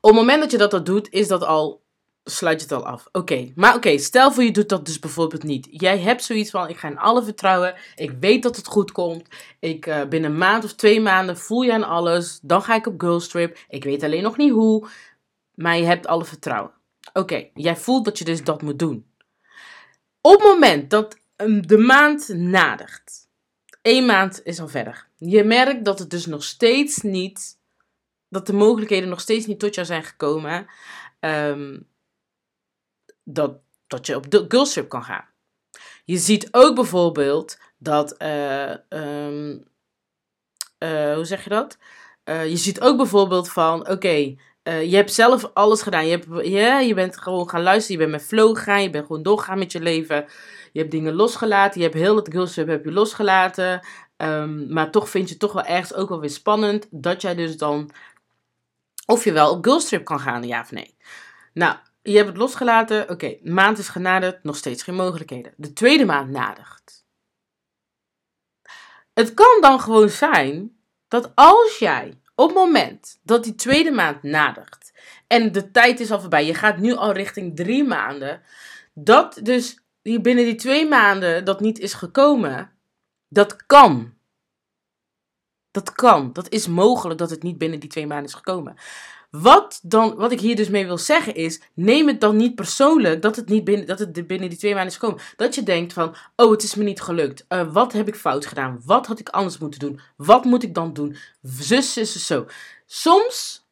Op 0.00 0.10
het 0.10 0.20
moment 0.20 0.40
dat 0.40 0.50
je 0.50 0.58
dat, 0.58 0.70
dat 0.70 0.86
doet, 0.86 1.10
is 1.10 1.28
dat 1.28 1.42
al 1.42 1.83
sluit 2.24 2.60
je 2.60 2.66
het 2.66 2.76
al 2.76 2.86
af. 2.86 3.08
Oké, 3.12 3.52
maar 3.54 3.74
oké, 3.74 3.98
stel 3.98 4.32
voor 4.32 4.42
je 4.42 4.50
doet 4.50 4.68
dat 4.68 4.86
dus 4.86 4.98
bijvoorbeeld 4.98 5.42
niet. 5.42 5.68
Jij 5.70 5.98
hebt 5.98 6.24
zoiets 6.24 6.50
van, 6.50 6.68
ik 6.68 6.76
ga 6.76 6.88
in 6.88 6.98
alle 6.98 7.24
vertrouwen, 7.24 7.74
ik 7.94 8.10
weet 8.20 8.42
dat 8.42 8.56
het 8.56 8.66
goed 8.66 8.92
komt. 8.92 9.28
Ik 9.58 9.86
uh, 9.86 10.04
binnen 10.04 10.30
een 10.30 10.38
maand 10.38 10.64
of 10.64 10.74
twee 10.74 11.00
maanden 11.00 11.38
voel 11.38 11.62
je 11.62 11.72
aan 11.72 11.84
alles, 11.84 12.38
dan 12.42 12.62
ga 12.62 12.74
ik 12.74 12.86
op 12.86 13.00
girlstrip. 13.00 13.58
Ik 13.68 13.84
weet 13.84 14.02
alleen 14.02 14.22
nog 14.22 14.36
niet 14.36 14.52
hoe, 14.52 14.88
maar 15.54 15.76
je 15.76 15.84
hebt 15.84 16.06
alle 16.06 16.24
vertrouwen. 16.24 16.72
Oké, 17.12 17.48
jij 17.54 17.76
voelt 17.76 18.04
dat 18.04 18.18
je 18.18 18.24
dus 18.24 18.44
dat 18.44 18.62
moet 18.62 18.78
doen. 18.78 19.06
Op 20.20 20.32
het 20.32 20.42
moment 20.42 20.90
dat 20.90 21.18
de 21.60 21.78
maand 21.78 22.28
nadert, 22.28 23.12
één 23.82 24.06
maand 24.06 24.40
is 24.44 24.60
al 24.60 24.68
verder. 24.68 25.08
Je 25.16 25.44
merkt 25.44 25.84
dat 25.84 25.98
het 25.98 26.10
dus 26.10 26.26
nog 26.26 26.44
steeds 26.44 27.02
niet, 27.02 27.58
dat 28.28 28.46
de 28.46 28.52
mogelijkheden 28.52 29.08
nog 29.08 29.20
steeds 29.20 29.46
niet 29.46 29.58
tot 29.58 29.74
jou 29.74 29.86
zijn 29.86 30.04
gekomen. 30.04 30.66
Um, 31.20 31.86
dat, 33.24 33.58
dat 33.86 34.06
je 34.06 34.16
op 34.16 34.30
de 34.30 34.44
girlstrip 34.48 34.88
kan 34.88 35.04
gaan. 35.04 35.28
Je 36.04 36.16
ziet 36.16 36.48
ook 36.50 36.74
bijvoorbeeld 36.74 37.58
dat, 37.78 38.22
uh, 38.22 38.74
um, 38.88 39.64
uh, 40.78 41.14
hoe 41.14 41.24
zeg 41.24 41.44
je 41.44 41.50
dat? 41.50 41.78
Uh, 42.24 42.48
je 42.48 42.56
ziet 42.56 42.80
ook 42.80 42.96
bijvoorbeeld 42.96 43.50
van, 43.50 43.88
oké, 43.88 44.34
je 44.64 44.96
hebt 44.96 45.12
zelf 45.12 45.50
alles 45.54 45.82
gedaan. 45.82 46.06
Je, 46.06 46.10
hebt, 46.10 46.46
je 46.86 46.94
bent 46.94 47.18
gewoon 47.18 47.48
gaan 47.48 47.62
luisteren, 47.62 48.00
je 48.00 48.06
bent 48.06 48.20
met 48.20 48.28
flow 48.28 48.56
gegaan, 48.56 48.82
je 48.82 48.90
bent 48.90 49.06
gewoon 49.06 49.22
doorgegaan 49.22 49.58
met 49.58 49.72
je 49.72 49.80
leven. 49.80 50.26
Je 50.72 50.80
hebt 50.80 50.90
dingen 50.90 51.14
losgelaten, 51.14 51.80
je 51.80 51.86
hebt 51.86 51.98
heel 51.98 52.16
het 52.16 52.28
girlstrip 52.30 52.66
heb 52.66 52.84
je 52.84 52.92
losgelaten. 52.92 53.80
Ehm, 54.16 54.72
maar 54.72 54.90
toch 54.90 55.08
vind 55.08 55.24
je 55.24 55.30
het 55.30 55.40
toch 55.40 55.52
wel 55.52 55.64
ergens 55.64 55.94
ook 55.94 56.08
wel 56.08 56.20
weer 56.20 56.30
spannend 56.30 56.86
dat 56.90 57.22
jij 57.22 57.34
dus 57.34 57.56
dan, 57.56 57.90
of 59.06 59.24
je 59.24 59.32
wel 59.32 59.50
op 59.50 59.64
girlstrip 59.64 60.04
kan 60.04 60.20
gaan, 60.20 60.42
ja 60.42 60.60
of 60.60 60.70
nee. 60.70 60.96
Nou, 61.52 61.76
je 62.04 62.16
hebt 62.16 62.28
het 62.28 62.36
losgelaten. 62.36 63.10
Oké, 63.10 63.36
maand 63.42 63.78
is 63.78 63.88
genaderd, 63.88 64.42
nog 64.42 64.56
steeds 64.56 64.82
geen 64.82 64.94
mogelijkheden. 64.94 65.54
De 65.56 65.72
tweede 65.72 66.04
maand 66.04 66.30
nadert. 66.30 67.04
Het 69.14 69.34
kan 69.34 69.60
dan 69.60 69.80
gewoon 69.80 70.08
zijn 70.08 70.76
dat 71.08 71.32
als 71.34 71.78
jij 71.78 72.20
op 72.34 72.46
het 72.48 72.56
moment 72.56 73.20
dat 73.22 73.44
die 73.44 73.54
tweede 73.54 73.90
maand 73.90 74.22
nadert 74.22 74.92
en 75.26 75.52
de 75.52 75.70
tijd 75.70 76.00
is 76.00 76.10
al 76.10 76.20
voorbij, 76.20 76.46
je 76.46 76.54
gaat 76.54 76.78
nu 76.78 76.94
al 76.94 77.12
richting 77.12 77.56
drie 77.56 77.84
maanden, 77.84 78.42
dat 78.94 79.40
dus 79.42 79.78
binnen 80.02 80.44
die 80.44 80.54
twee 80.54 80.88
maanden 80.88 81.44
dat 81.44 81.60
niet 81.60 81.78
is 81.78 81.94
gekomen, 81.94 82.72
dat 83.28 83.66
kan. 83.66 84.14
Dat 85.70 85.92
kan. 85.92 86.32
Dat 86.32 86.48
is 86.48 86.66
mogelijk 86.66 87.18
dat 87.18 87.30
het 87.30 87.42
niet 87.42 87.58
binnen 87.58 87.80
die 87.80 87.88
twee 87.88 88.06
maanden 88.06 88.26
is 88.26 88.34
gekomen. 88.34 88.76
Wat, 89.40 89.80
dan, 89.82 90.14
wat 90.14 90.32
ik 90.32 90.40
hier 90.40 90.56
dus 90.56 90.68
mee 90.68 90.86
wil 90.86 90.98
zeggen 90.98 91.34
is, 91.34 91.60
neem 91.74 92.06
het 92.06 92.20
dan 92.20 92.36
niet 92.36 92.54
persoonlijk 92.54 93.22
dat 93.22 93.36
het, 93.36 93.48
niet 93.48 93.64
binnen, 93.64 93.86
dat 93.86 93.98
het 93.98 94.26
binnen 94.26 94.48
die 94.48 94.58
twee 94.58 94.74
maanden 94.74 94.92
is 94.92 94.98
gekomen. 94.98 95.22
Dat 95.36 95.54
je 95.54 95.62
denkt 95.62 95.92
van, 95.92 96.14
oh 96.36 96.50
het 96.50 96.62
is 96.62 96.74
me 96.74 96.84
niet 96.84 97.00
gelukt. 97.00 97.44
Uh, 97.48 97.72
wat 97.72 97.92
heb 97.92 98.08
ik 98.08 98.14
fout 98.14 98.46
gedaan? 98.46 98.80
Wat 98.84 99.06
had 99.06 99.18
ik 99.18 99.28
anders 99.28 99.58
moeten 99.58 99.80
doen? 99.80 100.00
Wat 100.16 100.44
moet 100.44 100.62
ik 100.62 100.74
dan 100.74 100.92
doen? 100.92 101.16
Zus, 101.42 101.92
zus, 101.92 102.26
zo. 102.26 102.46
Soms 102.86 103.66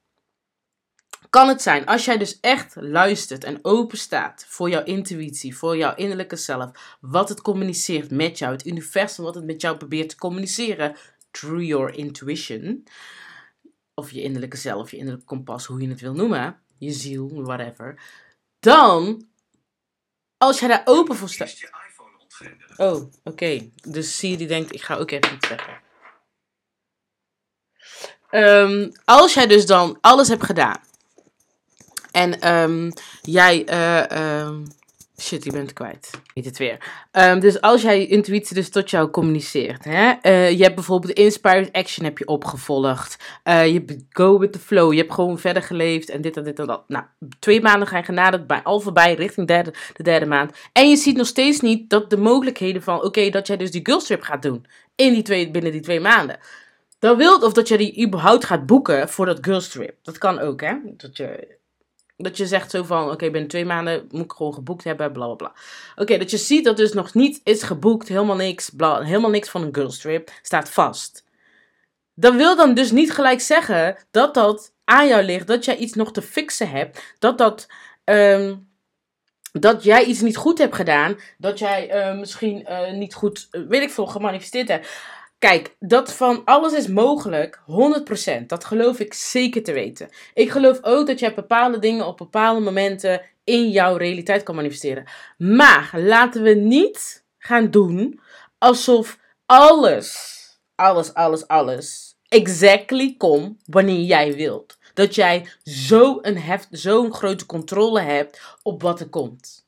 kan 1.31 1.49
het 1.49 1.63
zijn, 1.63 1.87
als 1.87 2.05
jij 2.05 2.19
dus 2.19 2.41
echt 2.41 2.75
luistert 2.77 3.45
en 3.45 3.59
open 3.63 3.99
staat 3.99 4.45
voor 4.49 4.71
jouw 4.71 4.85
intuïtie, 4.85 5.57
voor 5.57 5.77
jouw 5.77 5.95
innerlijke 5.95 6.37
zelf, 6.37 6.97
wat 7.01 7.29
het 7.29 7.41
communiceert 7.41 8.11
met 8.11 8.39
jou, 8.39 8.53
het 8.53 8.67
universum 8.67 9.25
wat 9.25 9.35
het 9.35 9.45
met 9.45 9.61
jou 9.61 9.77
probeert 9.77 10.09
te 10.09 10.17
communiceren 10.17 10.97
through 11.31 11.65
your 11.65 11.95
intuition 11.95 12.85
of 13.95 14.11
je 14.11 14.23
innerlijke 14.23 14.57
zelf, 14.57 14.91
je 14.91 14.97
innerlijke 14.97 15.27
kompas, 15.27 15.67
hoe 15.67 15.81
je 15.81 15.89
het 15.89 16.01
wil 16.01 16.15
noemen, 16.15 16.63
je 16.79 16.93
ziel, 16.93 17.43
whatever, 17.45 18.03
dan, 18.61 19.29
als 20.37 20.59
jij 20.59 20.69
daar 20.69 20.83
open 20.85 21.17
voor 21.17 21.29
staat. 21.29 21.71
Oh, 22.77 22.95
oké. 22.95 23.09
Okay. 23.25 23.73
Dus 23.89 24.19
Siri 24.19 24.47
denkt, 24.47 24.75
ik 24.75 24.83
ga 24.83 24.97
ook 24.97 25.11
even 25.11 25.35
iets 25.35 25.49
zeggen. 25.49 25.81
Um, 28.31 28.93
als 29.05 29.35
jij 29.35 29.47
dus 29.47 29.67
dan 29.67 29.99
alles 30.01 30.29
hebt 30.29 30.45
gedaan 30.45 30.81
en 32.11 32.53
um, 32.53 32.93
jij 33.23 33.69
uh, 33.71 34.41
um, 34.41 34.67
Shit, 35.23 35.45
je 35.45 35.53
bent 35.53 35.73
kwijt. 35.73 36.11
Weet 36.35 36.45
het 36.45 36.59
weer. 36.59 36.79
Um, 37.13 37.41
dus 37.41 37.61
als 37.61 37.83
jij 37.83 38.07
intuïtie 38.07 38.55
dus 38.55 38.71
tot 38.71 38.91
jou 38.91 39.11
communiceert. 39.11 39.85
Hè? 39.85 40.13
Uh, 40.23 40.51
je 40.51 40.63
hebt 40.63 40.75
bijvoorbeeld 40.75 41.13
Inspired 41.13 41.73
Action 41.73 42.05
heb 42.05 42.19
je 42.19 42.27
opgevolgd. 42.27 43.17
Uh, 43.45 43.67
je 43.67 43.73
hebt 43.73 44.05
Go 44.11 44.39
with 44.39 44.53
the 44.53 44.59
Flow. 44.59 44.93
Je 44.93 44.99
hebt 44.99 45.13
gewoon 45.13 45.39
verder 45.39 45.63
geleefd. 45.63 46.11
En 46.11 46.21
dit 46.21 46.37
en 46.37 46.45
dit 46.45 46.59
en 46.59 46.67
dat. 46.67 46.85
Nou, 46.89 47.05
twee 47.39 47.61
maanden 47.61 47.89
ga 47.89 47.97
je 47.97 48.05
genaderd. 48.05 48.47
Bij, 48.47 48.63
al 48.63 48.81
voorbij 48.81 49.15
richting 49.15 49.47
derde, 49.47 49.75
de 49.93 50.03
derde 50.03 50.27
maand. 50.27 50.57
En 50.73 50.89
je 50.89 50.97
ziet 50.97 51.17
nog 51.17 51.27
steeds 51.27 51.61
niet 51.61 51.91
dat 51.91 52.11
de 52.11 52.17
mogelijkheden 52.17 52.83
van... 52.83 53.03
Oké, 53.03 53.31
dat 53.31 53.47
jij 53.47 53.57
dus 53.57 53.71
die 53.71 53.81
girlstrip 53.83 54.23
gaat 54.23 54.43
doen. 54.43 54.67
In 54.95 55.13
die 55.13 55.23
twee, 55.23 55.51
binnen 55.51 55.73
die 55.73 55.81
twee 55.81 56.01
maanden. 56.01 56.39
Dat 56.99 57.17
wil 57.17 57.39
of 57.39 57.53
dat 57.53 57.69
je 57.69 57.77
die 57.77 58.07
überhaupt 58.07 58.45
gaat 58.45 58.67
boeken 58.67 59.09
voor 59.09 59.27
dat 59.27 59.39
girlstrip. 59.41 59.97
Dat 60.03 60.19
kan 60.19 60.39
ook, 60.39 60.61
hè. 60.61 60.75
Dat 60.97 61.17
je 61.17 61.61
dat 62.23 62.37
je 62.37 62.47
zegt 62.47 62.71
zo 62.71 62.83
van, 62.83 63.11
oké, 63.11 63.31
binnen 63.31 63.51
twee 63.51 63.65
maanden 63.65 64.09
moet 64.11 64.25
ik 64.25 64.33
gewoon 64.33 64.55
geboekt 64.55 64.85
hebben, 64.85 65.13
bla 65.13 65.27
bla 65.27 65.35
bla. 65.35 65.53
Oké, 65.97 66.19
dat 66.19 66.31
je 66.31 66.37
ziet 66.37 66.65
dat 66.65 66.77
dus 66.77 66.93
nog 66.93 67.15
niet 67.15 67.41
is 67.45 67.63
geboekt, 67.63 68.09
helemaal 68.09 68.37
niks, 68.37 68.71
bla, 68.71 69.03
helemaal 69.03 69.31
niks 69.31 69.49
van 69.49 69.63
een 69.63 69.75
girlstrip, 69.75 70.31
staat 70.43 70.71
vast. 70.71 71.25
Dat 72.15 72.35
wil 72.35 72.57
dan 72.57 72.75
dus 72.75 72.91
niet 72.91 73.13
gelijk 73.13 73.41
zeggen 73.41 73.97
dat 74.11 74.35
dat 74.35 74.73
aan 74.85 75.09
jou 75.09 75.23
ligt, 75.23 75.47
dat 75.47 75.65
jij 75.65 75.77
iets 75.77 75.95
nog 75.95 76.13
te 76.13 76.23
fixen 76.23 76.71
hebt, 76.71 77.15
dat 77.19 77.39
dat... 77.39 77.67
Um, 78.05 78.71
dat 79.53 79.85
jij 79.85 80.05
iets 80.05 80.21
niet 80.21 80.37
goed 80.37 80.59
hebt 80.59 80.75
gedaan, 80.75 81.19
dat 81.39 81.59
jij 81.59 82.09
uh, 82.11 82.19
misschien 82.19 82.67
uh, 82.69 82.93
niet 82.93 83.15
goed, 83.15 83.49
uh, 83.51 83.69
weet 83.69 83.83
ik 83.83 83.91
veel, 83.91 84.07
gemanifesteerd 84.07 84.69
hebt. 84.69 84.89
Kijk, 85.43 85.77
dat 85.79 86.13
van 86.13 86.43
alles 86.45 86.73
is 86.73 86.87
mogelijk, 86.87 87.61
100%. 88.43 88.47
Dat 88.47 88.65
geloof 88.65 88.99
ik 88.99 89.15
zeker 89.15 89.63
te 89.63 89.73
weten. 89.73 90.09
Ik 90.35 90.51
geloof 90.51 90.79
ook 90.83 91.07
dat 91.07 91.19
jij 91.19 91.35
bepaalde 91.35 91.79
dingen 91.79 92.07
op 92.07 92.17
bepaalde 92.17 92.61
momenten 92.61 93.23
in 93.45 93.71
jouw 93.71 93.97
realiteit 93.97 94.43
kan 94.43 94.55
manifesteren. 94.55 95.05
Maar 95.39 95.91
laten 95.95 96.43
we 96.43 96.55
niet 96.55 97.25
gaan 97.39 97.71
doen 97.71 98.21
alsof 98.59 99.19
alles, 99.47 100.39
alles, 100.75 101.15
alles, 101.15 101.47
alles 101.47 102.17
exactly 102.29 103.15
komt 103.19 103.63
wanneer 103.65 104.01
jij 104.01 104.35
wilt. 104.35 104.79
Dat 104.95 105.15
jij 105.15 105.47
zo'n 105.63 106.21
zo'n 106.71 107.15
grote 107.15 107.47
controle 107.47 108.01
hebt 108.01 108.41
op 108.63 108.83
wat 108.83 109.01
er 109.01 109.09
komt. 109.09 109.62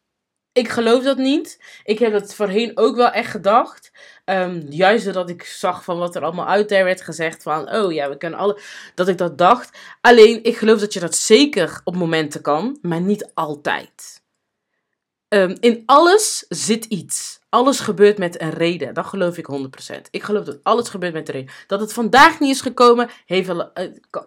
Ik 0.54 0.68
geloof 0.68 1.04
dat 1.04 1.16
niet. 1.16 1.60
Ik 1.84 1.98
heb 1.98 2.12
dat 2.12 2.34
voorheen 2.34 2.72
ook 2.74 2.96
wel 2.96 3.10
echt 3.10 3.30
gedacht. 3.30 3.92
Um, 4.24 4.66
juist 4.68 5.04
doordat 5.04 5.30
ik 5.30 5.44
zag 5.44 5.84
van 5.84 5.98
wat 5.98 6.14
er 6.14 6.22
allemaal 6.22 6.46
uit 6.46 6.68
daar 6.68 6.84
werd 6.84 7.00
gezegd. 7.00 7.42
Van, 7.42 7.74
oh 7.74 7.92
ja, 7.92 8.08
we 8.08 8.16
kunnen 8.16 8.38
alle... 8.38 8.60
Dat 8.94 9.08
ik 9.08 9.18
dat 9.18 9.38
dacht. 9.38 9.78
Alleen, 10.00 10.44
ik 10.44 10.56
geloof 10.56 10.80
dat 10.80 10.92
je 10.92 11.00
dat 11.00 11.14
zeker 11.14 11.80
op 11.84 11.96
momenten 11.96 12.40
kan. 12.40 12.78
Maar 12.82 13.00
niet 13.00 13.30
altijd. 13.34 14.22
Um, 15.28 15.56
in 15.60 15.82
alles 15.86 16.44
zit 16.48 16.84
iets. 16.84 17.40
Alles 17.48 17.80
gebeurt 17.80 18.18
met 18.18 18.40
een 18.40 18.50
reden. 18.50 18.94
Dat 18.94 19.06
geloof 19.06 19.38
ik 19.38 19.48
100%. 19.96 20.00
Ik 20.10 20.22
geloof 20.22 20.44
dat 20.44 20.58
alles 20.62 20.88
gebeurt 20.88 21.12
met 21.12 21.28
een 21.28 21.34
reden. 21.34 21.52
Dat 21.66 21.80
het 21.80 21.92
vandaag 21.92 22.40
niet 22.40 22.54
is 22.54 22.60
gekomen, 22.60 23.10
heeft 23.26 23.46
wel, 23.46 23.72
kan 24.10 24.26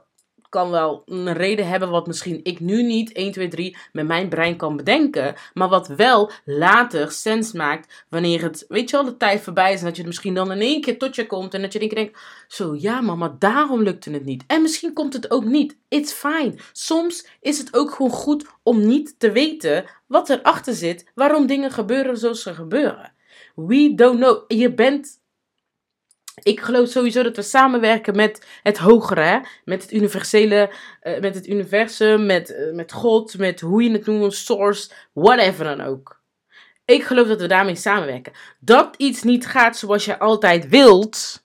wel 0.50 1.04
een 1.06 1.34
reden 1.34 1.68
hebben 1.68 1.90
wat 1.90 2.08
misschien 2.08 2.40
ik 2.44 2.60
nu 2.60 2.84
niet 2.84 3.12
1, 3.12 3.32
2, 3.32 3.48
3 3.48 3.78
met 3.92 4.08
mijn 4.08 4.30
brein 4.30 4.56
kan 4.56 4.78
bedenken. 4.78 5.36
Maar 5.54 5.70
wat 5.70 5.88
wel 5.88 6.32
later 6.46 7.12
sens 7.12 7.52
maakt 7.52 8.06
wanneer 8.10 8.42
het, 8.42 8.66
weet 8.68 8.90
je 8.90 8.96
wel, 8.96 9.06
de 9.06 9.18
tijd 9.18 9.42
voorbij 9.42 9.74
is. 9.74 9.80
En 9.80 9.86
dat 9.86 9.96
je 9.96 10.02
het 10.02 10.10
misschien 10.10 10.34
dan 10.34 10.52
in 10.52 10.62
één 10.62 10.82
keer 10.82 10.98
tot 10.98 11.16
je 11.16 11.28
komt. 11.28 11.54
En 11.54 11.62
dat 11.62 11.74
je 11.74 11.90
denkt, 11.90 12.20
zo 12.48 12.76
ja 12.76 13.02
mama, 13.02 13.36
daarom 13.40 13.82
lukte 13.82 14.12
het 14.12 14.26
niet. 14.26 14.44
En 14.48 14.62
misschien 14.62 14.94
komt 14.94 15.14
het 15.14 15.32
ook 15.32 15.46
niet. 15.46 15.78
It's 15.88 16.12
fine. 16.14 16.54
Soms 16.72 17.28
is 17.42 17.58
het 17.58 17.76
ook 17.78 17.92
gewoon 17.92 18.12
goed 18.12 18.46
om 18.64 18.88
niet 18.88 19.16
te 19.18 19.32
weten 19.32 19.86
wat 20.08 20.30
erachter 20.30 20.74
zit. 20.74 21.06
Waarom 21.16 21.48
dingen 21.48 21.72
gebeuren 21.72 22.18
zoals 22.18 22.42
ze 22.42 22.54
gebeuren. 22.54 23.12
We 23.56 23.94
don't 23.96 24.20
know. 24.20 24.44
Je 24.48 24.74
bent 24.74 25.20
ik 26.44 26.60
geloof 26.60 26.90
sowieso 26.90 27.24
dat 27.24 27.36
we 27.36 27.42
samenwerken 27.42 28.16
met 28.16 28.46
het 28.64 28.78
hogere, 28.78 29.46
met 29.66 29.82
het 29.82 29.94
universele, 29.94 30.72
uh, 31.04 31.20
met 31.20 31.36
het 31.36 31.48
universum, 31.48 32.26
met, 32.26 32.50
uh, 32.50 32.74
met 32.74 32.92
God, 32.92 33.38
met 33.38 33.62
hoe 33.62 33.84
je 33.84 33.92
het 33.92 34.06
noemt, 34.06 34.34
source, 34.34 34.92
whatever 35.14 35.66
dan 35.66 35.82
ook. 35.82 36.22
Ik 36.86 37.04
geloof 37.04 37.28
dat 37.28 37.42
we 37.42 37.48
daarmee 37.48 37.76
samenwerken. 37.76 38.34
Dat 38.60 38.96
iets 38.98 39.24
niet 39.24 39.46
gaat 39.48 39.78
zoals 39.78 40.06
je 40.06 40.20
altijd 40.20 40.68
wilt, 40.68 41.44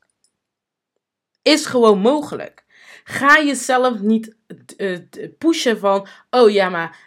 is 1.43 1.67
gewoon 1.67 1.99
mogelijk. 1.99 2.65
Ga 3.05 3.43
jezelf 3.43 3.99
niet 3.99 4.37
uh, 4.77 4.99
pushen 5.39 5.79
van, 5.79 6.07
oh 6.31 6.51
ja, 6.51 6.69
maar 6.69 6.99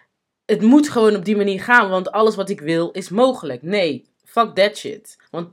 het 0.45 0.61
moet 0.61 0.89
gewoon 0.89 1.15
op 1.15 1.25
die 1.25 1.35
manier 1.35 1.61
gaan, 1.61 1.89
want 1.89 2.11
alles 2.11 2.35
wat 2.35 2.49
ik 2.49 2.61
wil 2.61 2.91
is 2.91 3.09
mogelijk. 3.09 3.61
Nee, 3.61 4.05
fuck 4.23 4.55
that 4.55 4.77
shit. 4.77 5.17
Want 5.31 5.49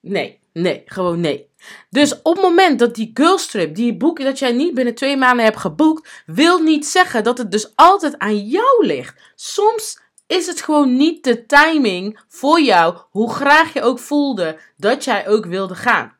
nee, 0.00 0.40
Nee, 0.54 0.82
gewoon 0.84 1.20
nee. 1.20 1.50
Dus 1.90 2.22
op 2.22 2.34
het 2.34 2.42
moment 2.42 2.78
dat 2.78 2.94
die 2.94 3.10
girlstrip, 3.14 3.74
die 3.74 3.96
boek 3.96 4.22
dat 4.22 4.38
jij 4.38 4.52
niet 4.52 4.74
binnen 4.74 4.94
twee 4.94 5.16
maanden 5.16 5.44
hebt 5.44 5.56
geboekt, 5.56 6.22
wil 6.26 6.58
niet 6.58 6.86
zeggen 6.86 7.24
dat 7.24 7.38
het 7.38 7.50
dus 7.50 7.72
altijd 7.74 8.18
aan 8.18 8.38
jou 8.38 8.86
ligt. 8.86 9.20
Soms 9.34 10.00
is 10.26 10.46
het 10.46 10.62
gewoon 10.62 10.96
niet 10.96 11.24
de 11.24 11.46
timing 11.46 12.20
voor 12.28 12.60
jou, 12.60 12.96
hoe 13.10 13.32
graag 13.32 13.72
je 13.72 13.82
ook 13.82 13.98
voelde 13.98 14.58
dat 14.76 15.04
jij 15.04 15.28
ook 15.28 15.46
wilde 15.46 15.74
gaan. 15.74 16.16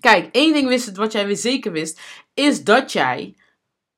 Kijk, 0.00 0.28
één 0.32 0.52
ding 0.52 0.68
wist 0.68 0.86
het, 0.86 0.96
wat 0.96 1.12
jij 1.12 1.26
weer 1.26 1.36
zeker 1.36 1.72
wist, 1.72 2.00
is 2.34 2.64
dat 2.64 2.92
jij. 2.92 3.36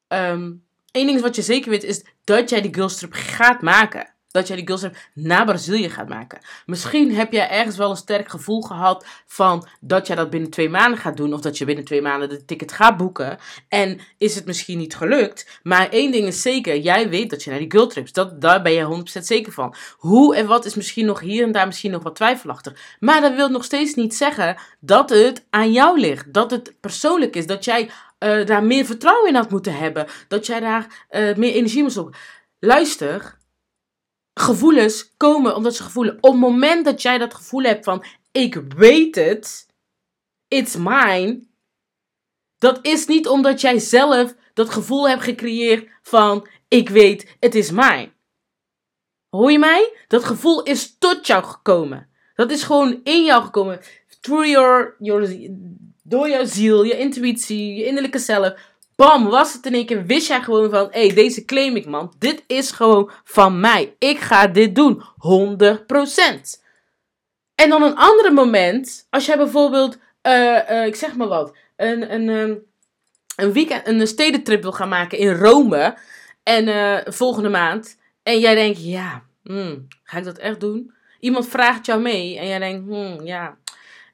Um, 0.08 0.64
één 0.90 1.06
ding 1.06 1.20
wat 1.20 1.36
je 1.36 1.42
zeker 1.42 1.70
weet, 1.70 1.84
is 1.84 2.04
dat 2.24 2.50
jij 2.50 2.60
die 2.60 2.74
girlstrip 2.74 3.12
gaat 3.12 3.62
maken 3.62 4.13
dat 4.34 4.46
jij 4.46 4.56
die 4.56 4.66
girlstrip 4.66 4.96
naar 5.14 5.44
Brazilië 5.44 5.90
gaat 5.90 6.08
maken. 6.08 6.38
Misschien 6.66 7.14
heb 7.14 7.32
jij 7.32 7.50
ergens 7.50 7.76
wel 7.76 7.90
een 7.90 7.96
sterk 7.96 8.28
gevoel 8.28 8.62
gehad 8.62 9.06
van 9.26 9.66
dat 9.80 10.06
jij 10.06 10.16
dat 10.16 10.30
binnen 10.30 10.50
twee 10.50 10.68
maanden 10.68 10.98
gaat 10.98 11.16
doen. 11.16 11.32
Of 11.32 11.40
dat 11.40 11.58
je 11.58 11.64
binnen 11.64 11.84
twee 11.84 12.02
maanden 12.02 12.28
de 12.28 12.44
ticket 12.44 12.72
gaat 12.72 12.96
boeken. 12.96 13.38
En 13.68 14.00
is 14.18 14.34
het 14.34 14.46
misschien 14.46 14.78
niet 14.78 14.96
gelukt. 14.96 15.60
Maar 15.62 15.88
één 15.88 16.12
ding 16.12 16.26
is 16.26 16.42
zeker. 16.42 16.78
Jij 16.78 17.08
weet 17.08 17.30
dat 17.30 17.42
je 17.44 17.50
naar 17.50 17.58
die 17.58 17.70
girltrips. 17.70 18.12
Dat, 18.12 18.40
daar 18.40 18.62
ben 18.62 18.72
je 18.72 19.04
100% 19.18 19.22
zeker 19.22 19.52
van. 19.52 19.74
Hoe 19.96 20.36
en 20.36 20.46
wat 20.46 20.64
is 20.64 20.74
misschien 20.74 21.06
nog 21.06 21.20
hier 21.20 21.44
en 21.44 21.52
daar 21.52 21.66
misschien 21.66 21.90
nog 21.90 22.02
wat 22.02 22.16
twijfelachtig. 22.16 22.96
Maar 23.00 23.20
dat 23.20 23.34
wil 23.34 23.48
nog 23.48 23.64
steeds 23.64 23.94
niet 23.94 24.14
zeggen 24.14 24.56
dat 24.80 25.10
het 25.10 25.46
aan 25.50 25.72
jou 25.72 26.00
ligt. 26.00 26.32
Dat 26.32 26.50
het 26.50 26.74
persoonlijk 26.80 27.36
is. 27.36 27.46
Dat 27.46 27.64
jij 27.64 27.90
uh, 28.18 28.46
daar 28.46 28.64
meer 28.64 28.84
vertrouwen 28.84 29.28
in 29.28 29.34
had 29.34 29.50
moeten 29.50 29.76
hebben. 29.76 30.06
Dat 30.28 30.46
jij 30.46 30.60
daar 30.60 31.06
uh, 31.10 31.34
meer 31.36 31.52
energie 31.52 31.82
moest 31.82 31.96
op. 31.96 32.16
Luister, 32.60 33.42
gevoelens 34.34 35.16
komen 35.16 35.56
omdat 35.56 35.76
ze 35.76 35.82
gevoelen. 35.82 36.16
Op 36.20 36.30
het 36.30 36.40
moment 36.40 36.84
dat 36.84 37.02
jij 37.02 37.18
dat 37.18 37.34
gevoel 37.34 37.62
hebt 37.62 37.84
van 37.84 38.04
ik 38.32 38.54
weet 38.54 39.14
het, 39.14 39.66
it's 40.48 40.76
mine, 40.76 41.44
dat 42.58 42.78
is 42.82 43.06
niet 43.06 43.28
omdat 43.28 43.60
jij 43.60 43.78
zelf 43.78 44.34
dat 44.54 44.70
gevoel 44.70 45.08
hebt 45.08 45.22
gecreëerd 45.22 45.88
van 46.02 46.48
ik 46.68 46.88
weet, 46.88 47.36
het 47.40 47.54
is 47.54 47.70
mijn. 47.70 48.12
Hoor 49.28 49.52
je 49.52 49.58
mij? 49.58 49.96
Dat 50.08 50.24
gevoel 50.24 50.62
is 50.62 50.98
tot 50.98 51.26
jou 51.26 51.44
gekomen. 51.44 52.08
Dat 52.34 52.50
is 52.50 52.62
gewoon 52.62 53.00
in 53.02 53.24
jou 53.24 53.42
gekomen. 53.42 53.80
Through 54.20 54.46
your, 54.46 54.96
your, 54.98 55.50
door 56.02 56.28
jouw 56.28 56.44
ziel, 56.44 56.82
je 56.82 56.98
intuïtie, 56.98 57.74
je 57.74 57.84
innerlijke 57.84 58.18
zelf. 58.18 58.54
Bam, 58.96 59.28
was 59.28 59.52
het 59.52 59.66
in 59.66 59.74
één 59.74 59.86
keer, 59.86 60.06
wist 60.06 60.28
jij 60.28 60.42
gewoon 60.42 60.70
van, 60.70 60.88
hé, 60.90 61.06
hey, 61.06 61.14
deze 61.14 61.44
claim 61.44 61.76
ik 61.76 61.86
man. 61.86 62.12
Dit 62.18 62.44
is 62.46 62.70
gewoon 62.70 63.10
van 63.24 63.60
mij. 63.60 63.94
Ik 63.98 64.18
ga 64.18 64.46
dit 64.46 64.74
doen. 64.74 65.02
100%. 65.02 65.04
En 67.54 67.68
dan 67.68 67.82
een 67.82 67.96
ander 67.96 68.32
moment, 68.32 69.06
als 69.10 69.26
jij 69.26 69.36
bijvoorbeeld, 69.36 69.98
uh, 70.22 70.70
uh, 70.70 70.86
ik 70.86 70.94
zeg 70.94 71.16
maar 71.16 71.28
wat, 71.28 71.56
een, 71.76 72.14
een, 72.14 72.28
um, 72.28 72.64
een 73.36 73.52
weekend, 73.52 73.86
een 73.86 74.06
stedentrip 74.06 74.62
wil 74.62 74.72
gaan 74.72 74.88
maken 74.88 75.18
in 75.18 75.34
Rome. 75.34 75.96
En 76.42 76.68
uh, 76.68 76.98
volgende 77.04 77.48
maand. 77.48 77.98
En 78.22 78.38
jij 78.38 78.54
denkt, 78.54 78.84
ja, 78.84 79.22
hmm, 79.42 79.86
ga 80.02 80.18
ik 80.18 80.24
dat 80.24 80.38
echt 80.38 80.60
doen? 80.60 80.92
Iemand 81.20 81.48
vraagt 81.48 81.86
jou 81.86 82.00
mee 82.00 82.38
en 82.38 82.46
jij 82.46 82.58
denkt, 82.58 82.88
hmm, 82.88 83.26
ja, 83.26 83.56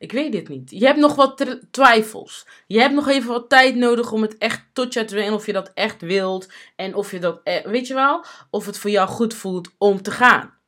ik 0.00 0.12
weet 0.12 0.33
dit 0.33 0.49
niet. 0.49 0.71
Je 0.71 0.87
hebt 0.87 0.99
nog 0.99 1.14
wat 1.14 1.57
twijfels. 1.71 2.47
Je 2.66 2.80
hebt 2.80 2.95
nog 2.95 3.09
even 3.09 3.30
wat 3.30 3.49
tijd 3.49 3.75
nodig 3.75 4.12
om 4.12 4.23
het 4.23 4.38
echt 4.38 4.64
tot 4.73 4.92
je 4.92 5.04
te 5.04 5.14
weten 5.14 5.33
of 5.33 5.47
je 5.47 5.52
dat 5.52 5.71
echt 5.75 6.00
wilt. 6.00 6.52
En 6.76 6.95
of 6.95 7.11
je 7.11 7.19
dat, 7.19 7.40
e-, 7.45 7.69
weet 7.71 7.87
je 7.87 7.95
wel, 7.95 8.25
of 8.50 8.66
het 8.66 8.78
voor 8.78 8.90
jou 8.90 9.09
goed 9.09 9.35
voelt 9.35 9.71
om 9.78 10.02
te 10.02 10.11
gaan. 10.11 10.59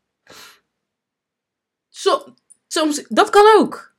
Zo, 1.88 2.34
soms, 2.66 3.04
dat 3.08 3.30
kan 3.30 3.58
ook. 3.58 3.94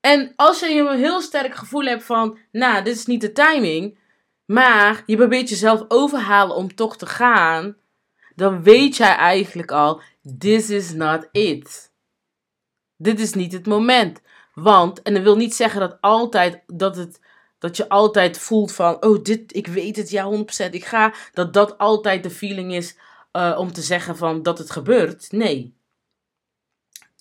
En 0.00 0.32
als 0.36 0.60
je 0.60 0.78
een 0.78 0.98
heel 0.98 1.20
sterk 1.20 1.54
gevoel 1.54 1.84
hebt 1.84 2.04
van, 2.04 2.38
nou, 2.52 2.84
dit 2.84 2.96
is 2.96 3.06
niet 3.06 3.20
de 3.20 3.32
timing, 3.32 3.98
maar 4.44 5.02
je 5.06 5.16
probeert 5.16 5.48
jezelf 5.48 5.84
overhalen 5.88 6.56
om 6.56 6.74
toch 6.74 6.96
te 6.96 7.06
gaan, 7.06 7.76
dan 8.34 8.62
weet 8.62 8.96
jij 8.96 9.14
eigenlijk 9.14 9.70
al, 9.70 10.02
this 10.38 10.70
is 10.70 10.92
not 10.92 11.28
it. 11.32 11.89
Dit 13.02 13.20
is 13.20 13.32
niet 13.32 13.52
het 13.52 13.66
moment. 13.66 14.20
Want, 14.54 15.02
en 15.02 15.14
dat 15.14 15.22
wil 15.22 15.36
niet 15.36 15.54
zeggen 15.54 15.80
dat 15.80 15.98
altijd, 16.00 16.62
dat 16.66 16.96
het, 16.96 17.20
dat 17.58 17.76
je 17.76 17.88
altijd 17.88 18.38
voelt 18.38 18.72
van, 18.72 19.04
oh 19.04 19.22
dit, 19.22 19.56
ik 19.56 19.66
weet 19.66 19.96
het, 19.96 20.10
ja 20.10 20.30
100%, 20.66 20.70
ik 20.70 20.84
ga, 20.84 21.14
dat 21.32 21.52
dat 21.52 21.78
altijd 21.78 22.22
de 22.22 22.30
feeling 22.30 22.74
is 22.74 22.96
uh, 23.32 23.56
om 23.58 23.72
te 23.72 23.82
zeggen 23.82 24.16
van 24.16 24.42
dat 24.42 24.58
het 24.58 24.70
gebeurt. 24.70 25.32
Nee. 25.32 25.74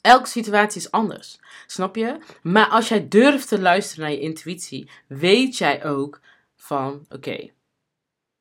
Elke 0.01 0.27
situatie 0.27 0.81
is 0.81 0.91
anders. 0.91 1.39
Snap 1.67 1.95
je? 1.95 2.17
Maar 2.41 2.67
als 2.67 2.87
jij 2.87 3.07
durft 3.07 3.47
te 3.47 3.59
luisteren 3.59 4.03
naar 4.03 4.13
je 4.13 4.19
intuïtie, 4.19 4.89
weet 5.07 5.57
jij 5.57 5.85
ook 5.85 6.19
van: 6.55 7.05
oké, 7.09 7.49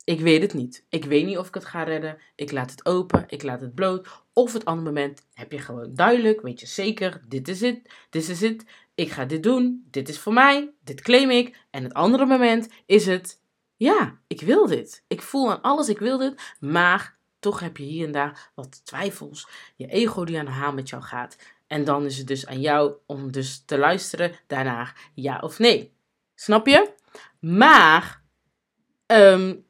ik 0.09 0.19
weet 0.19 0.41
het 0.41 0.53
niet. 0.53 0.85
Ik 0.89 1.05
weet 1.05 1.25
niet 1.25 1.37
of 1.37 1.47
ik 1.47 1.53
het 1.53 1.65
ga 1.65 1.83
redden. 1.83 2.17
Ik 2.35 2.51
laat 2.51 2.71
het 2.71 2.85
open, 2.85 3.25
ik 3.27 3.43
laat 3.43 3.61
het 3.61 3.75
bloot. 3.75 4.07
Of 4.33 4.53
het 4.53 4.65
andere 4.65 4.87
moment 4.87 5.27
heb 5.33 5.51
je 5.51 5.59
gewoon 5.59 5.93
duidelijk, 5.95 6.41
weet 6.41 6.59
je 6.59 6.65
zeker: 6.65 7.21
dit 7.27 7.47
is 7.47 7.61
het, 7.61 7.79
dit 8.09 8.29
is 8.29 8.41
het. 8.41 8.65
Ik 8.95 9.11
ga 9.11 9.25
dit 9.25 9.43
doen, 9.43 9.87
dit 9.91 10.09
is 10.09 10.19
voor 10.19 10.33
mij, 10.33 10.71
dit 10.83 11.01
claim 11.01 11.29
ik. 11.29 11.65
En 11.69 11.83
het 11.83 11.93
andere 11.93 12.25
moment 12.25 12.67
is 12.85 13.05
het: 13.05 13.41
ja, 13.75 14.19
ik 14.27 14.41
wil 14.41 14.67
dit. 14.67 15.03
Ik 15.07 15.21
voel 15.21 15.51
aan 15.51 15.61
alles, 15.61 15.89
ik 15.89 15.99
wil 15.99 16.17
dit. 16.17 16.55
Maar 16.59 17.17
toch 17.39 17.59
heb 17.59 17.77
je 17.77 17.83
hier 17.83 18.05
en 18.05 18.11
daar 18.11 18.51
wat 18.55 18.85
twijfels. 18.85 19.47
Je 19.75 19.87
ego 19.87 20.23
die 20.23 20.39
aan 20.39 20.45
de 20.45 20.51
haal 20.51 20.73
met 20.73 20.89
jou 20.89 21.03
gaat. 21.03 21.37
En 21.67 21.83
dan 21.83 22.05
is 22.05 22.17
het 22.17 22.27
dus 22.27 22.45
aan 22.45 22.61
jou 22.61 22.93
om 23.05 23.31
dus 23.31 23.63
te 23.65 23.77
luisteren 23.77 24.31
daarna 24.47 24.93
ja 25.13 25.39
of 25.39 25.59
nee. 25.59 25.93
Snap 26.35 26.67
je? 26.67 26.93
Maar, 27.39 28.18
um, 29.11 29.65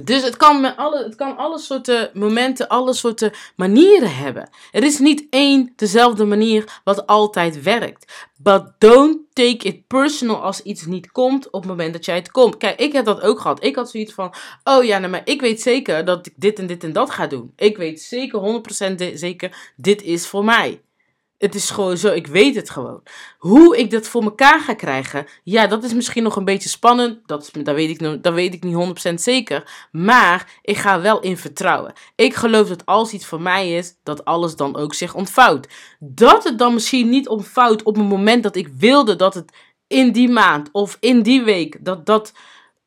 dus 0.00 0.22
het 0.22 0.36
kan, 0.36 0.60
met 0.60 0.76
alle, 0.76 1.04
het 1.04 1.14
kan 1.14 1.36
alle 1.36 1.58
soorten 1.58 2.10
momenten, 2.12 2.68
alle 2.68 2.94
soorten 2.94 3.32
manieren 3.56 4.16
hebben. 4.16 4.48
Er 4.72 4.84
is 4.84 4.98
niet 4.98 5.26
één 5.30 5.72
dezelfde 5.76 6.24
manier 6.24 6.80
wat 6.84 7.06
altijd 7.06 7.62
werkt. 7.62 8.28
But 8.36 8.72
don't 8.78 9.18
take 9.32 9.66
it 9.66 9.86
personal 9.86 10.42
als 10.42 10.62
iets 10.62 10.86
niet 10.86 11.12
komt 11.12 11.46
op 11.50 11.60
het 11.60 11.70
moment 11.70 11.92
dat 11.92 12.04
jij 12.04 12.14
het 12.14 12.30
komt. 12.30 12.56
Kijk, 12.56 12.80
ik 12.80 12.92
heb 12.92 13.04
dat 13.04 13.20
ook 13.20 13.40
gehad. 13.40 13.64
Ik 13.64 13.76
had 13.76 13.90
zoiets 13.90 14.12
van, 14.12 14.34
oh 14.64 14.84
ja, 14.84 14.98
nou, 14.98 15.10
maar 15.10 15.22
ik 15.24 15.40
weet 15.40 15.60
zeker 15.60 16.04
dat 16.04 16.26
ik 16.26 16.32
dit 16.36 16.58
en 16.58 16.66
dit 16.66 16.84
en 16.84 16.92
dat 16.92 17.10
ga 17.10 17.26
doen. 17.26 17.52
Ik 17.56 17.76
weet 17.76 18.02
zeker, 18.02 18.62
100% 19.10 19.14
zeker, 19.14 19.72
dit 19.76 20.02
is 20.02 20.26
voor 20.26 20.44
mij. 20.44 20.80
Het 21.38 21.54
is 21.54 21.70
gewoon 21.70 21.96
zo, 21.96 22.12
ik 22.12 22.26
weet 22.26 22.54
het 22.54 22.70
gewoon. 22.70 23.02
Hoe 23.38 23.76
ik 23.76 23.90
dat 23.90 24.08
voor 24.08 24.24
mekaar 24.24 24.60
ga 24.60 24.74
krijgen, 24.74 25.26
ja, 25.42 25.66
dat 25.66 25.84
is 25.84 25.94
misschien 25.94 26.22
nog 26.22 26.36
een 26.36 26.44
beetje 26.44 26.68
spannend. 26.68 27.28
Dat, 27.28 27.50
dat, 27.52 27.74
weet, 27.74 27.90
ik, 27.90 28.22
dat 28.22 28.34
weet 28.34 28.54
ik 28.54 28.64
niet 28.64 29.10
100% 29.10 29.14
zeker. 29.14 29.88
Maar 29.92 30.58
ik 30.62 30.76
ga 30.76 31.00
wel 31.00 31.20
in 31.20 31.36
vertrouwen. 31.36 31.92
Ik 32.14 32.34
geloof 32.34 32.68
dat 32.68 32.86
als 32.86 33.12
iets 33.12 33.26
voor 33.26 33.40
mij 33.40 33.76
is, 33.76 33.94
dat 34.02 34.24
alles 34.24 34.56
dan 34.56 34.76
ook 34.76 34.94
zich 34.94 35.14
ontvouwt. 35.14 35.68
Dat 35.98 36.44
het 36.44 36.58
dan 36.58 36.74
misschien 36.74 37.08
niet 37.08 37.28
ontvouwt 37.28 37.82
op 37.82 37.96
het 37.96 38.08
moment 38.08 38.42
dat 38.42 38.56
ik 38.56 38.68
wilde 38.76 39.16
dat 39.16 39.34
het 39.34 39.52
in 39.86 40.12
die 40.12 40.28
maand 40.28 40.68
of 40.72 40.96
in 41.00 41.22
die 41.22 41.42
week, 41.42 41.84
dat 41.84 42.06
dat 42.06 42.32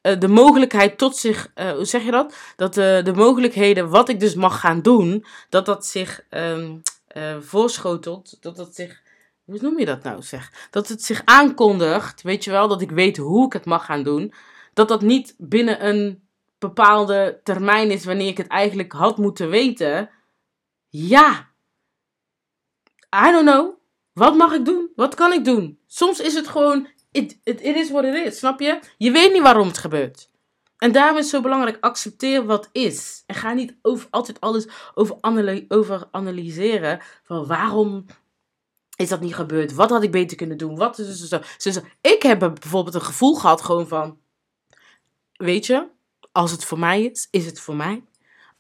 uh, 0.02 0.20
de 0.20 0.28
mogelijkheid 0.28 0.98
tot 0.98 1.16
zich, 1.16 1.52
uh, 1.56 1.72
hoe 1.72 1.86
zeg 1.86 2.04
je 2.04 2.12
dat? 2.12 2.36
Dat 2.56 2.78
uh, 2.78 3.04
de 3.04 3.14
mogelijkheden 3.16 3.90
wat 3.90 4.10
ik 4.10 4.20
dus 4.20 4.36
mag 4.36 4.60
gaan 4.60 4.82
doen, 4.82 5.26
dat 5.50 5.66
dat 5.66 5.86
zich. 5.86 6.22
Um, 6.30 6.82
uh, 7.18 7.40
voorschotelt, 7.40 8.38
dat 8.42 8.58
het 8.58 8.76
zich, 8.76 9.02
hoe 9.46 9.60
noem 9.62 9.80
je 9.80 9.86
dat 9.86 10.04
nou 10.04 10.22
zeg? 10.22 10.68
Dat 10.72 10.88
het 10.88 11.04
zich 11.04 11.22
aankondigt, 11.26 12.22
weet 12.22 12.44
je 12.44 12.52
wel, 12.52 12.68
dat 12.68 12.82
ik 12.82 12.92
weet 12.92 13.18
hoe 13.18 13.46
ik 13.46 13.54
het 13.54 13.66
mag 13.66 13.86
gaan 13.86 14.04
doen. 14.04 14.34
Dat 14.74 14.88
dat 14.88 15.02
niet 15.02 15.36
binnen 15.38 15.86
een 15.88 16.24
bepaalde 16.60 17.40
termijn 17.44 17.92
is 17.92 18.06
wanneer 18.06 18.28
ik 18.28 18.38
het 18.38 18.48
eigenlijk 18.48 18.92
had 18.92 19.18
moeten 19.18 19.50
weten. 19.50 20.10
Ja. 20.90 21.50
I 23.16 23.32
don't 23.32 23.50
know. 23.50 23.78
Wat 24.14 24.36
mag 24.36 24.54
ik 24.54 24.66
doen? 24.66 24.90
Wat 24.96 25.16
kan 25.16 25.34
ik 25.34 25.46
doen? 25.46 25.80
Soms 25.88 26.20
is 26.20 26.34
het 26.34 26.48
gewoon, 26.48 26.88
it, 27.12 27.40
it, 27.44 27.62
it 27.62 27.76
is 27.76 27.90
what 27.90 28.04
it 28.04 28.26
is, 28.26 28.38
snap 28.38 28.60
je? 28.60 28.80
Je 28.98 29.12
weet 29.12 29.34
niet 29.34 29.42
waarom 29.42 29.68
het 29.68 29.78
gebeurt. 29.78 30.30
En 30.80 30.92
daarom 30.92 31.18
is 31.18 31.24
het 31.24 31.34
zo 31.34 31.42
belangrijk, 31.42 31.78
accepteer 31.80 32.46
wat 32.46 32.70
is. 32.72 33.24
En 33.26 33.36
ga 33.36 33.54
niet 33.54 33.76
over, 33.82 34.08
altijd 34.10 34.40
alles 34.40 34.68
over, 34.94 35.18
over 35.68 36.08
analyseren. 36.12 37.02
Van 37.24 37.46
waarom 37.46 38.06
is 38.96 39.10
dat 39.10 39.20
niet 39.20 39.36
gebeurd? 39.36 39.74
Wat 39.74 39.90
had 39.90 40.04
ik 40.04 40.12
beter 40.12 40.38
kunnen 40.38 40.58
doen? 40.58 40.76
Wat 40.76 41.00
is 41.00 41.28
zo, 41.28 41.72
zo. 41.72 41.82
Ik 42.02 42.22
heb 42.22 42.40
bijvoorbeeld 42.40 42.96
een 42.96 43.02
gevoel 43.02 43.36
gehad 43.36 43.62
gewoon 43.62 43.88
van... 43.88 44.18
Weet 45.34 45.66
je, 45.66 45.88
als 46.32 46.52
het 46.52 46.66
voor 46.66 46.80
mij 46.80 47.04
is, 47.04 47.28
is 47.32 47.46
het 47.46 47.60
voor 47.60 47.76
mij. 47.76 48.04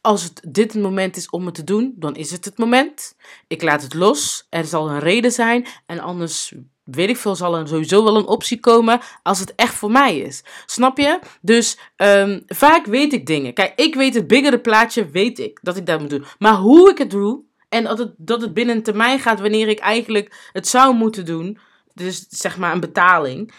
Als 0.01 0.23
het 0.23 0.41
dit 0.47 0.73
het 0.73 0.81
moment 0.81 1.17
is 1.17 1.29
om 1.29 1.45
het 1.45 1.55
te 1.55 1.63
doen, 1.63 1.93
dan 1.97 2.15
is 2.15 2.31
het 2.31 2.45
het 2.45 2.57
moment. 2.57 3.15
Ik 3.47 3.61
laat 3.61 3.81
het 3.81 3.93
los. 3.93 4.47
Er 4.49 4.65
zal 4.65 4.89
een 4.89 4.99
reden 4.99 5.31
zijn. 5.31 5.67
En 5.85 5.99
anders 5.99 6.53
weet 6.91 7.09
ik 7.09 7.17
veel, 7.17 7.35
zal 7.35 7.57
er 7.57 7.67
sowieso 7.67 8.03
wel 8.03 8.15
een 8.15 8.27
optie 8.27 8.59
komen 8.59 8.99
als 9.23 9.39
het 9.39 9.55
echt 9.55 9.73
voor 9.73 9.91
mij 9.91 10.17
is. 10.17 10.43
Snap 10.65 10.97
je? 10.97 11.19
Dus 11.41 11.77
um, 11.97 12.43
vaak 12.47 12.85
weet 12.85 13.13
ik 13.13 13.25
dingen. 13.25 13.53
Kijk, 13.53 13.73
ik 13.75 13.95
weet 13.95 14.13
het 14.13 14.27
biggere 14.27 14.59
plaatje, 14.59 15.09
weet 15.09 15.39
ik 15.39 15.59
dat 15.61 15.77
ik 15.77 15.85
dat 15.85 15.99
moet 15.99 16.09
doen. 16.09 16.25
Maar 16.39 16.55
hoe 16.55 16.89
ik 16.89 16.97
het 16.97 17.11
doe 17.11 17.43
en 17.69 17.83
dat 17.83 17.97
het, 17.97 18.13
dat 18.17 18.41
het 18.41 18.53
binnen 18.53 18.75
een 18.75 18.83
termijn 18.83 19.19
gaat 19.19 19.39
wanneer 19.39 19.67
ik 19.67 19.79
eigenlijk 19.79 20.49
het 20.51 20.67
zou 20.67 20.95
moeten 20.95 21.25
doen, 21.25 21.57
dus 21.93 22.25
zeg 22.29 22.57
maar 22.57 22.73
een 22.73 22.79
betaling, 22.79 23.53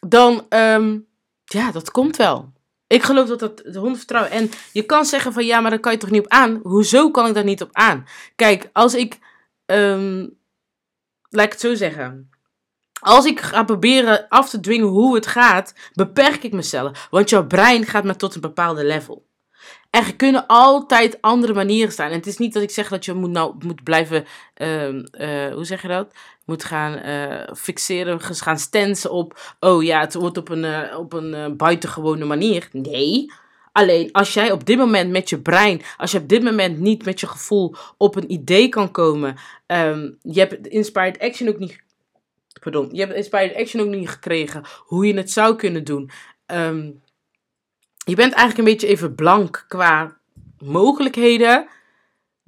dan, 0.00 0.46
um, 0.48 1.06
ja, 1.44 1.72
dat 1.72 1.90
komt 1.90 2.16
wel. 2.16 2.54
Ik 2.86 3.02
geloof 3.02 3.28
dat 3.28 3.38
dat 3.38 3.56
de 3.56 3.78
hond 3.78 3.96
vertrouwen. 3.96 4.32
En 4.32 4.50
je 4.72 4.82
kan 4.82 5.04
zeggen 5.04 5.32
van 5.32 5.44
ja, 5.44 5.60
maar 5.60 5.70
daar 5.70 5.80
kan 5.80 5.92
je 5.92 5.98
toch 5.98 6.10
niet 6.10 6.24
op 6.24 6.28
aan. 6.28 6.60
Hoezo 6.62 7.10
kan 7.10 7.26
ik 7.26 7.34
daar 7.34 7.44
niet 7.44 7.62
op 7.62 7.70
aan? 7.72 8.06
Kijk, 8.36 8.70
als 8.72 8.94
ik 8.94 9.18
um, 9.66 10.38
laat 11.28 11.46
ik 11.46 11.52
het 11.52 11.60
zo 11.60 11.74
zeggen. 11.74 12.30
Als 13.00 13.24
ik 13.24 13.40
ga 13.40 13.64
proberen 13.64 14.28
af 14.28 14.48
te 14.50 14.60
dwingen 14.60 14.86
hoe 14.86 15.14
het 15.14 15.26
gaat, 15.26 15.74
beperk 15.92 16.42
ik 16.42 16.52
mezelf. 16.52 17.08
Want 17.10 17.30
jouw 17.30 17.46
brein 17.46 17.84
gaat 17.84 18.04
maar 18.04 18.16
tot 18.16 18.34
een 18.34 18.40
bepaalde 18.40 18.84
level. 18.84 19.26
Er 19.90 20.16
kunnen 20.16 20.46
altijd 20.46 21.22
andere 21.22 21.54
manieren 21.54 21.92
staan. 21.92 22.10
En 22.10 22.16
het 22.16 22.26
is 22.26 22.38
niet 22.38 22.52
dat 22.52 22.62
ik 22.62 22.70
zeg 22.70 22.88
dat 22.88 23.04
je 23.04 23.12
moet, 23.12 23.30
nou, 23.30 23.54
moet 23.58 23.82
blijven, 23.82 24.24
uh, 24.56 24.88
uh, 24.88 25.54
hoe 25.54 25.64
zeg 25.64 25.82
je 25.82 25.88
dat? 25.88 26.14
Moet 26.44 26.64
gaan 26.64 27.08
uh, 27.08 27.54
fixeren, 27.54 28.20
gaan 28.20 28.58
stensen 28.58 29.10
op, 29.10 29.56
oh 29.60 29.82
ja, 29.82 30.00
het 30.00 30.14
wordt 30.14 30.36
op 30.36 30.48
een, 30.48 30.64
uh, 30.64 30.98
op 30.98 31.12
een 31.12 31.56
buitengewone 31.56 32.24
manier. 32.24 32.68
Nee, 32.72 33.32
Alleen 33.76 34.12
als 34.12 34.34
jij 34.34 34.52
op 34.52 34.66
dit 34.66 34.78
moment 34.78 35.10
met 35.10 35.28
je 35.28 35.40
brein, 35.40 35.82
als 35.96 36.12
je 36.12 36.18
op 36.18 36.28
dit 36.28 36.42
moment 36.42 36.78
niet 36.78 37.04
met 37.04 37.20
je 37.20 37.26
gevoel 37.26 37.74
op 37.96 38.16
een 38.16 38.32
idee 38.32 38.68
kan 38.68 38.90
komen, 38.90 39.36
um, 39.66 40.18
je 40.22 40.40
hebt 40.40 40.66
inspired 40.66 41.18
action 41.18 41.48
ook 41.48 41.58
niet, 41.58 41.82
pardon, 42.60 42.88
je 42.92 43.00
hebt 43.00 43.14
inspired 43.14 43.54
action 43.54 43.82
ook 43.82 43.94
niet 43.94 44.08
gekregen, 44.08 44.62
hoe 44.78 45.06
je 45.06 45.14
het 45.14 45.30
zou 45.30 45.56
kunnen 45.56 45.84
doen. 45.84 46.10
Um, 46.46 47.02
je 48.04 48.14
bent 48.14 48.32
eigenlijk 48.32 48.58
een 48.58 48.74
beetje 48.74 48.86
even 48.86 49.14
blank 49.14 49.64
qua 49.68 50.18
mogelijkheden. 50.58 51.68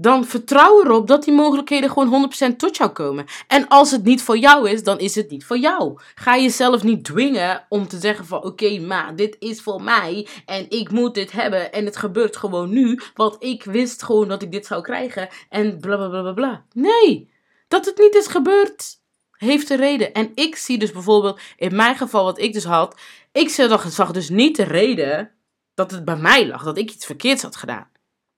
Dan 0.00 0.24
vertrouw 0.24 0.84
erop 0.84 1.06
dat 1.06 1.24
die 1.24 1.34
mogelijkheden 1.34 1.90
gewoon 1.90 2.30
100% 2.52 2.56
tot 2.56 2.76
jou 2.76 2.90
komen. 2.90 3.24
En 3.46 3.68
als 3.68 3.90
het 3.90 4.04
niet 4.04 4.22
voor 4.22 4.38
jou 4.38 4.70
is, 4.70 4.82
dan 4.82 4.98
is 4.98 5.14
het 5.14 5.30
niet 5.30 5.44
voor 5.44 5.58
jou. 5.58 5.98
Ga 6.14 6.36
jezelf 6.36 6.82
niet 6.82 7.04
dwingen 7.04 7.66
om 7.68 7.88
te 7.88 7.98
zeggen 7.98 8.26
van 8.26 8.44
oké, 8.44 8.78
maar 8.78 9.16
dit 9.16 9.36
is 9.38 9.62
voor 9.62 9.82
mij 9.82 10.26
en 10.46 10.66
ik 10.68 10.90
moet 10.90 11.14
dit 11.14 11.32
hebben 11.32 11.72
en 11.72 11.84
het 11.84 11.96
gebeurt 11.96 12.36
gewoon 12.36 12.70
nu, 12.70 13.00
want 13.14 13.36
ik 13.38 13.64
wist 13.64 14.02
gewoon 14.02 14.28
dat 14.28 14.42
ik 14.42 14.52
dit 14.52 14.66
zou 14.66 14.82
krijgen 14.82 15.28
en 15.48 15.80
bla 15.80 15.96
bla 15.96 16.08
bla 16.08 16.20
bla 16.20 16.32
bla. 16.32 16.64
Nee, 16.72 17.30
dat 17.68 17.84
het 17.84 17.98
niet 17.98 18.14
is 18.14 18.26
gebeurd 18.26 18.96
heeft 19.30 19.70
een 19.70 19.76
reden. 19.76 20.12
En 20.12 20.30
ik 20.34 20.56
zie 20.56 20.78
dus 20.78 20.92
bijvoorbeeld 20.92 21.40
in 21.56 21.76
mijn 21.76 21.96
geval 21.96 22.24
wat 22.24 22.38
ik 22.38 22.52
dus 22.52 22.64
had, 22.64 23.00
ik 23.32 23.48
zag 23.48 24.12
dus 24.12 24.28
niet 24.28 24.56
de 24.56 24.64
reden 24.64 25.30
dat 25.74 25.90
het 25.90 26.04
bij 26.04 26.16
mij 26.16 26.46
lag, 26.46 26.64
dat 26.64 26.78
ik 26.78 26.90
iets 26.90 27.06
verkeerds 27.06 27.42
had 27.42 27.56
gedaan. 27.56 27.88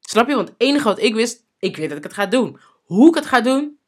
Snap 0.01 0.29
je? 0.29 0.35
Want 0.35 0.49
het 0.49 0.61
enige 0.61 0.85
wat 0.85 1.01
ik 1.01 1.15
wist, 1.15 1.49
ik 1.61 1.77
weet 1.77 1.89
dat 1.89 1.99
ik 1.99 2.05
het 2.05 2.15
ga 2.15 2.27
doen. 2.27 2.59
Hoe 2.85 3.09
ik 3.09 3.15
het 3.15 3.27
ga 3.27 3.41
doen, 3.41 3.79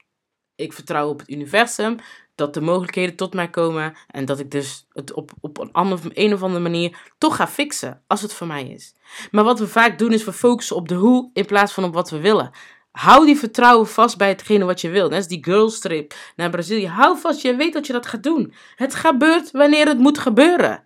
ik 0.56 0.72
vertrouw 0.72 1.08
op 1.08 1.18
het 1.18 1.30
universum, 1.30 1.96
dat 2.34 2.54
de 2.54 2.60
mogelijkheden 2.60 3.16
tot 3.16 3.34
mij 3.34 3.50
komen 3.50 3.96
en 4.06 4.24
dat 4.24 4.38
ik 4.38 4.50
dus 4.50 4.86
het 4.92 5.12
op, 5.12 5.30
op 5.40 5.58
een, 5.58 5.70
een 6.14 6.32
of 6.32 6.42
andere 6.42 6.62
manier 6.62 7.12
toch 7.18 7.36
ga 7.36 7.48
fixen, 7.48 8.02
als 8.06 8.22
het 8.22 8.34
voor 8.34 8.46
mij 8.46 8.68
is. 8.68 8.94
Maar 9.30 9.44
wat 9.44 9.58
we 9.58 9.68
vaak 9.68 9.98
doen 9.98 10.12
is 10.12 10.24
we 10.24 10.32
focussen 10.32 10.76
op 10.76 10.88
de 10.88 10.94
hoe 10.94 11.30
in 11.32 11.46
plaats 11.46 11.72
van 11.72 11.84
op 11.84 11.94
wat 11.94 12.10
we 12.10 12.20
willen. 12.20 12.50
Hou 12.92 13.26
die 13.26 13.38
vertrouwen 13.38 13.86
vast 13.86 14.18
bij 14.18 14.28
hetgene 14.28 14.64
wat 14.64 14.80
je 14.80 14.90
wil. 14.90 15.08
Net 15.08 15.18
als 15.18 15.28
die 15.28 15.44
girlstrip 15.44 16.14
naar 16.36 16.50
Brazilië. 16.50 16.86
Hou 16.86 17.18
vast, 17.18 17.42
je 17.42 17.56
weet 17.56 17.72
dat 17.72 17.86
je 17.86 17.92
dat 17.92 18.06
gaat 18.06 18.22
doen. 18.22 18.54
Het 18.76 18.94
gebeurt 18.94 19.50
wanneer 19.50 19.86
het 19.86 19.98
moet 19.98 20.18
gebeuren. 20.18 20.84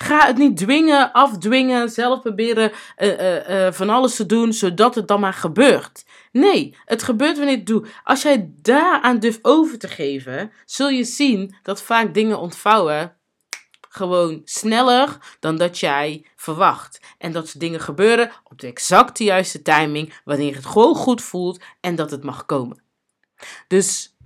Ga 0.00 0.26
het 0.26 0.36
niet 0.36 0.56
dwingen, 0.56 1.12
afdwingen, 1.12 1.90
zelf 1.90 2.20
proberen 2.20 2.72
uh, 2.98 3.20
uh, 3.20 3.48
uh, 3.66 3.72
van 3.72 3.90
alles 3.90 4.16
te 4.16 4.26
doen, 4.26 4.52
zodat 4.52 4.94
het 4.94 5.08
dan 5.08 5.20
maar 5.20 5.32
gebeurt. 5.32 6.04
Nee, 6.32 6.76
het 6.84 7.02
gebeurt 7.02 7.36
wanneer 7.36 7.52
je 7.52 7.58
het 7.58 7.66
doet. 7.66 7.88
Als 8.04 8.22
jij 8.22 8.50
daaraan 8.62 9.18
durft 9.18 9.38
over 9.42 9.78
te 9.78 9.88
geven, 9.88 10.52
zul 10.64 10.88
je 10.88 11.04
zien 11.04 11.54
dat 11.62 11.82
vaak 11.82 12.14
dingen 12.14 12.38
ontvouwen 12.38 13.16
gewoon 13.88 14.42
sneller 14.44 15.36
dan 15.40 15.56
dat 15.56 15.78
jij 15.78 16.26
verwacht. 16.36 17.00
En 17.18 17.32
dat 17.32 17.54
dingen 17.56 17.80
gebeuren 17.80 18.30
op 18.44 18.60
de 18.60 18.66
exacte 18.66 19.24
juiste 19.24 19.62
timing, 19.62 20.14
wanneer 20.24 20.54
het 20.54 20.66
gewoon 20.66 20.94
goed 20.94 21.22
voelt 21.22 21.62
en 21.80 21.94
dat 21.94 22.10
het 22.10 22.22
mag 22.22 22.46
komen. 22.46 22.82
Dus 23.68 24.16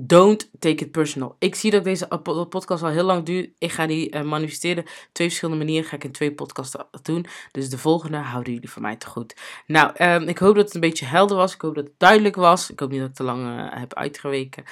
Don't 0.00 0.50
take 0.58 0.84
it 0.84 0.90
personal. 0.90 1.36
Ik 1.38 1.54
zie 1.54 1.70
dat 1.70 1.84
deze 1.84 2.06
podcast 2.48 2.82
al 2.82 2.88
heel 2.88 3.04
lang 3.04 3.24
duurt. 3.24 3.50
Ik 3.58 3.72
ga 3.72 3.86
die 3.86 4.14
uh, 4.14 4.22
manifesteren. 4.22 4.84
Twee 5.12 5.28
verschillende 5.28 5.64
manieren 5.64 5.88
ga 5.88 5.96
ik 5.96 6.04
in 6.04 6.12
twee 6.12 6.32
podcasts 6.32 6.76
doen. 7.02 7.26
Dus 7.52 7.70
de 7.70 7.78
volgende 7.78 8.16
houden 8.16 8.52
jullie 8.52 8.70
van 8.70 8.82
mij 8.82 8.96
te 8.96 9.06
goed. 9.06 9.36
Nou, 9.66 9.92
um, 10.04 10.28
ik 10.28 10.38
hoop 10.38 10.54
dat 10.54 10.64
het 10.64 10.74
een 10.74 10.80
beetje 10.80 11.06
helder 11.06 11.36
was. 11.36 11.54
Ik 11.54 11.60
hoop 11.60 11.74
dat 11.74 11.84
het 11.84 11.94
duidelijk 11.98 12.36
was. 12.36 12.70
Ik 12.70 12.80
hoop 12.80 12.90
niet 12.90 13.00
dat 13.00 13.08
ik 13.08 13.14
te 13.14 13.22
lang 13.22 13.46
uh, 13.46 13.66
heb 13.70 13.94
uitgeweken. 13.94 14.64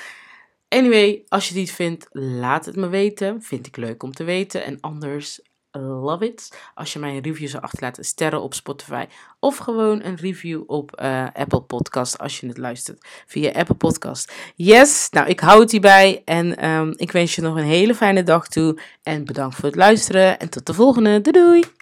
Anyway, 0.68 1.24
als 1.28 1.48
je 1.48 1.54
niet 1.54 1.72
vindt, 1.72 2.08
laat 2.12 2.66
het 2.66 2.76
me 2.76 2.88
weten. 2.88 3.42
Vind 3.42 3.66
ik 3.66 3.76
leuk 3.76 4.02
om 4.02 4.12
te 4.12 4.24
weten. 4.24 4.64
En 4.64 4.80
anders 4.80 5.40
love 5.78 6.26
it. 6.26 6.58
Als 6.74 6.92
je 6.92 6.98
mij 6.98 7.16
een 7.16 7.22
review 7.22 7.48
zou 7.48 7.62
achterlaten, 7.62 8.04
sterren 8.04 8.42
op 8.42 8.54
Spotify. 8.54 9.04
Of 9.40 9.56
gewoon 9.56 10.02
een 10.02 10.16
review 10.16 10.62
op 10.66 11.00
uh, 11.02 11.26
Apple 11.32 11.60
Podcast 11.60 12.18
als 12.18 12.40
je 12.40 12.46
het 12.46 12.58
luistert 12.58 13.06
via 13.26 13.50
Apple 13.50 13.74
Podcast. 13.74 14.32
Yes, 14.54 15.08
nou 15.10 15.26
ik 15.26 15.40
hou 15.40 15.60
het 15.60 15.70
hierbij. 15.70 16.22
En 16.24 16.68
um, 16.68 16.92
ik 16.96 17.12
wens 17.12 17.34
je 17.34 17.42
nog 17.42 17.56
een 17.56 17.64
hele 17.64 17.94
fijne 17.94 18.22
dag 18.22 18.48
toe. 18.48 18.78
En 19.02 19.24
bedankt 19.24 19.54
voor 19.54 19.64
het 19.64 19.76
luisteren. 19.76 20.38
En 20.38 20.48
tot 20.48 20.66
de 20.66 20.74
volgende. 20.74 21.20
Doei 21.20 21.44
doei! 21.44 21.74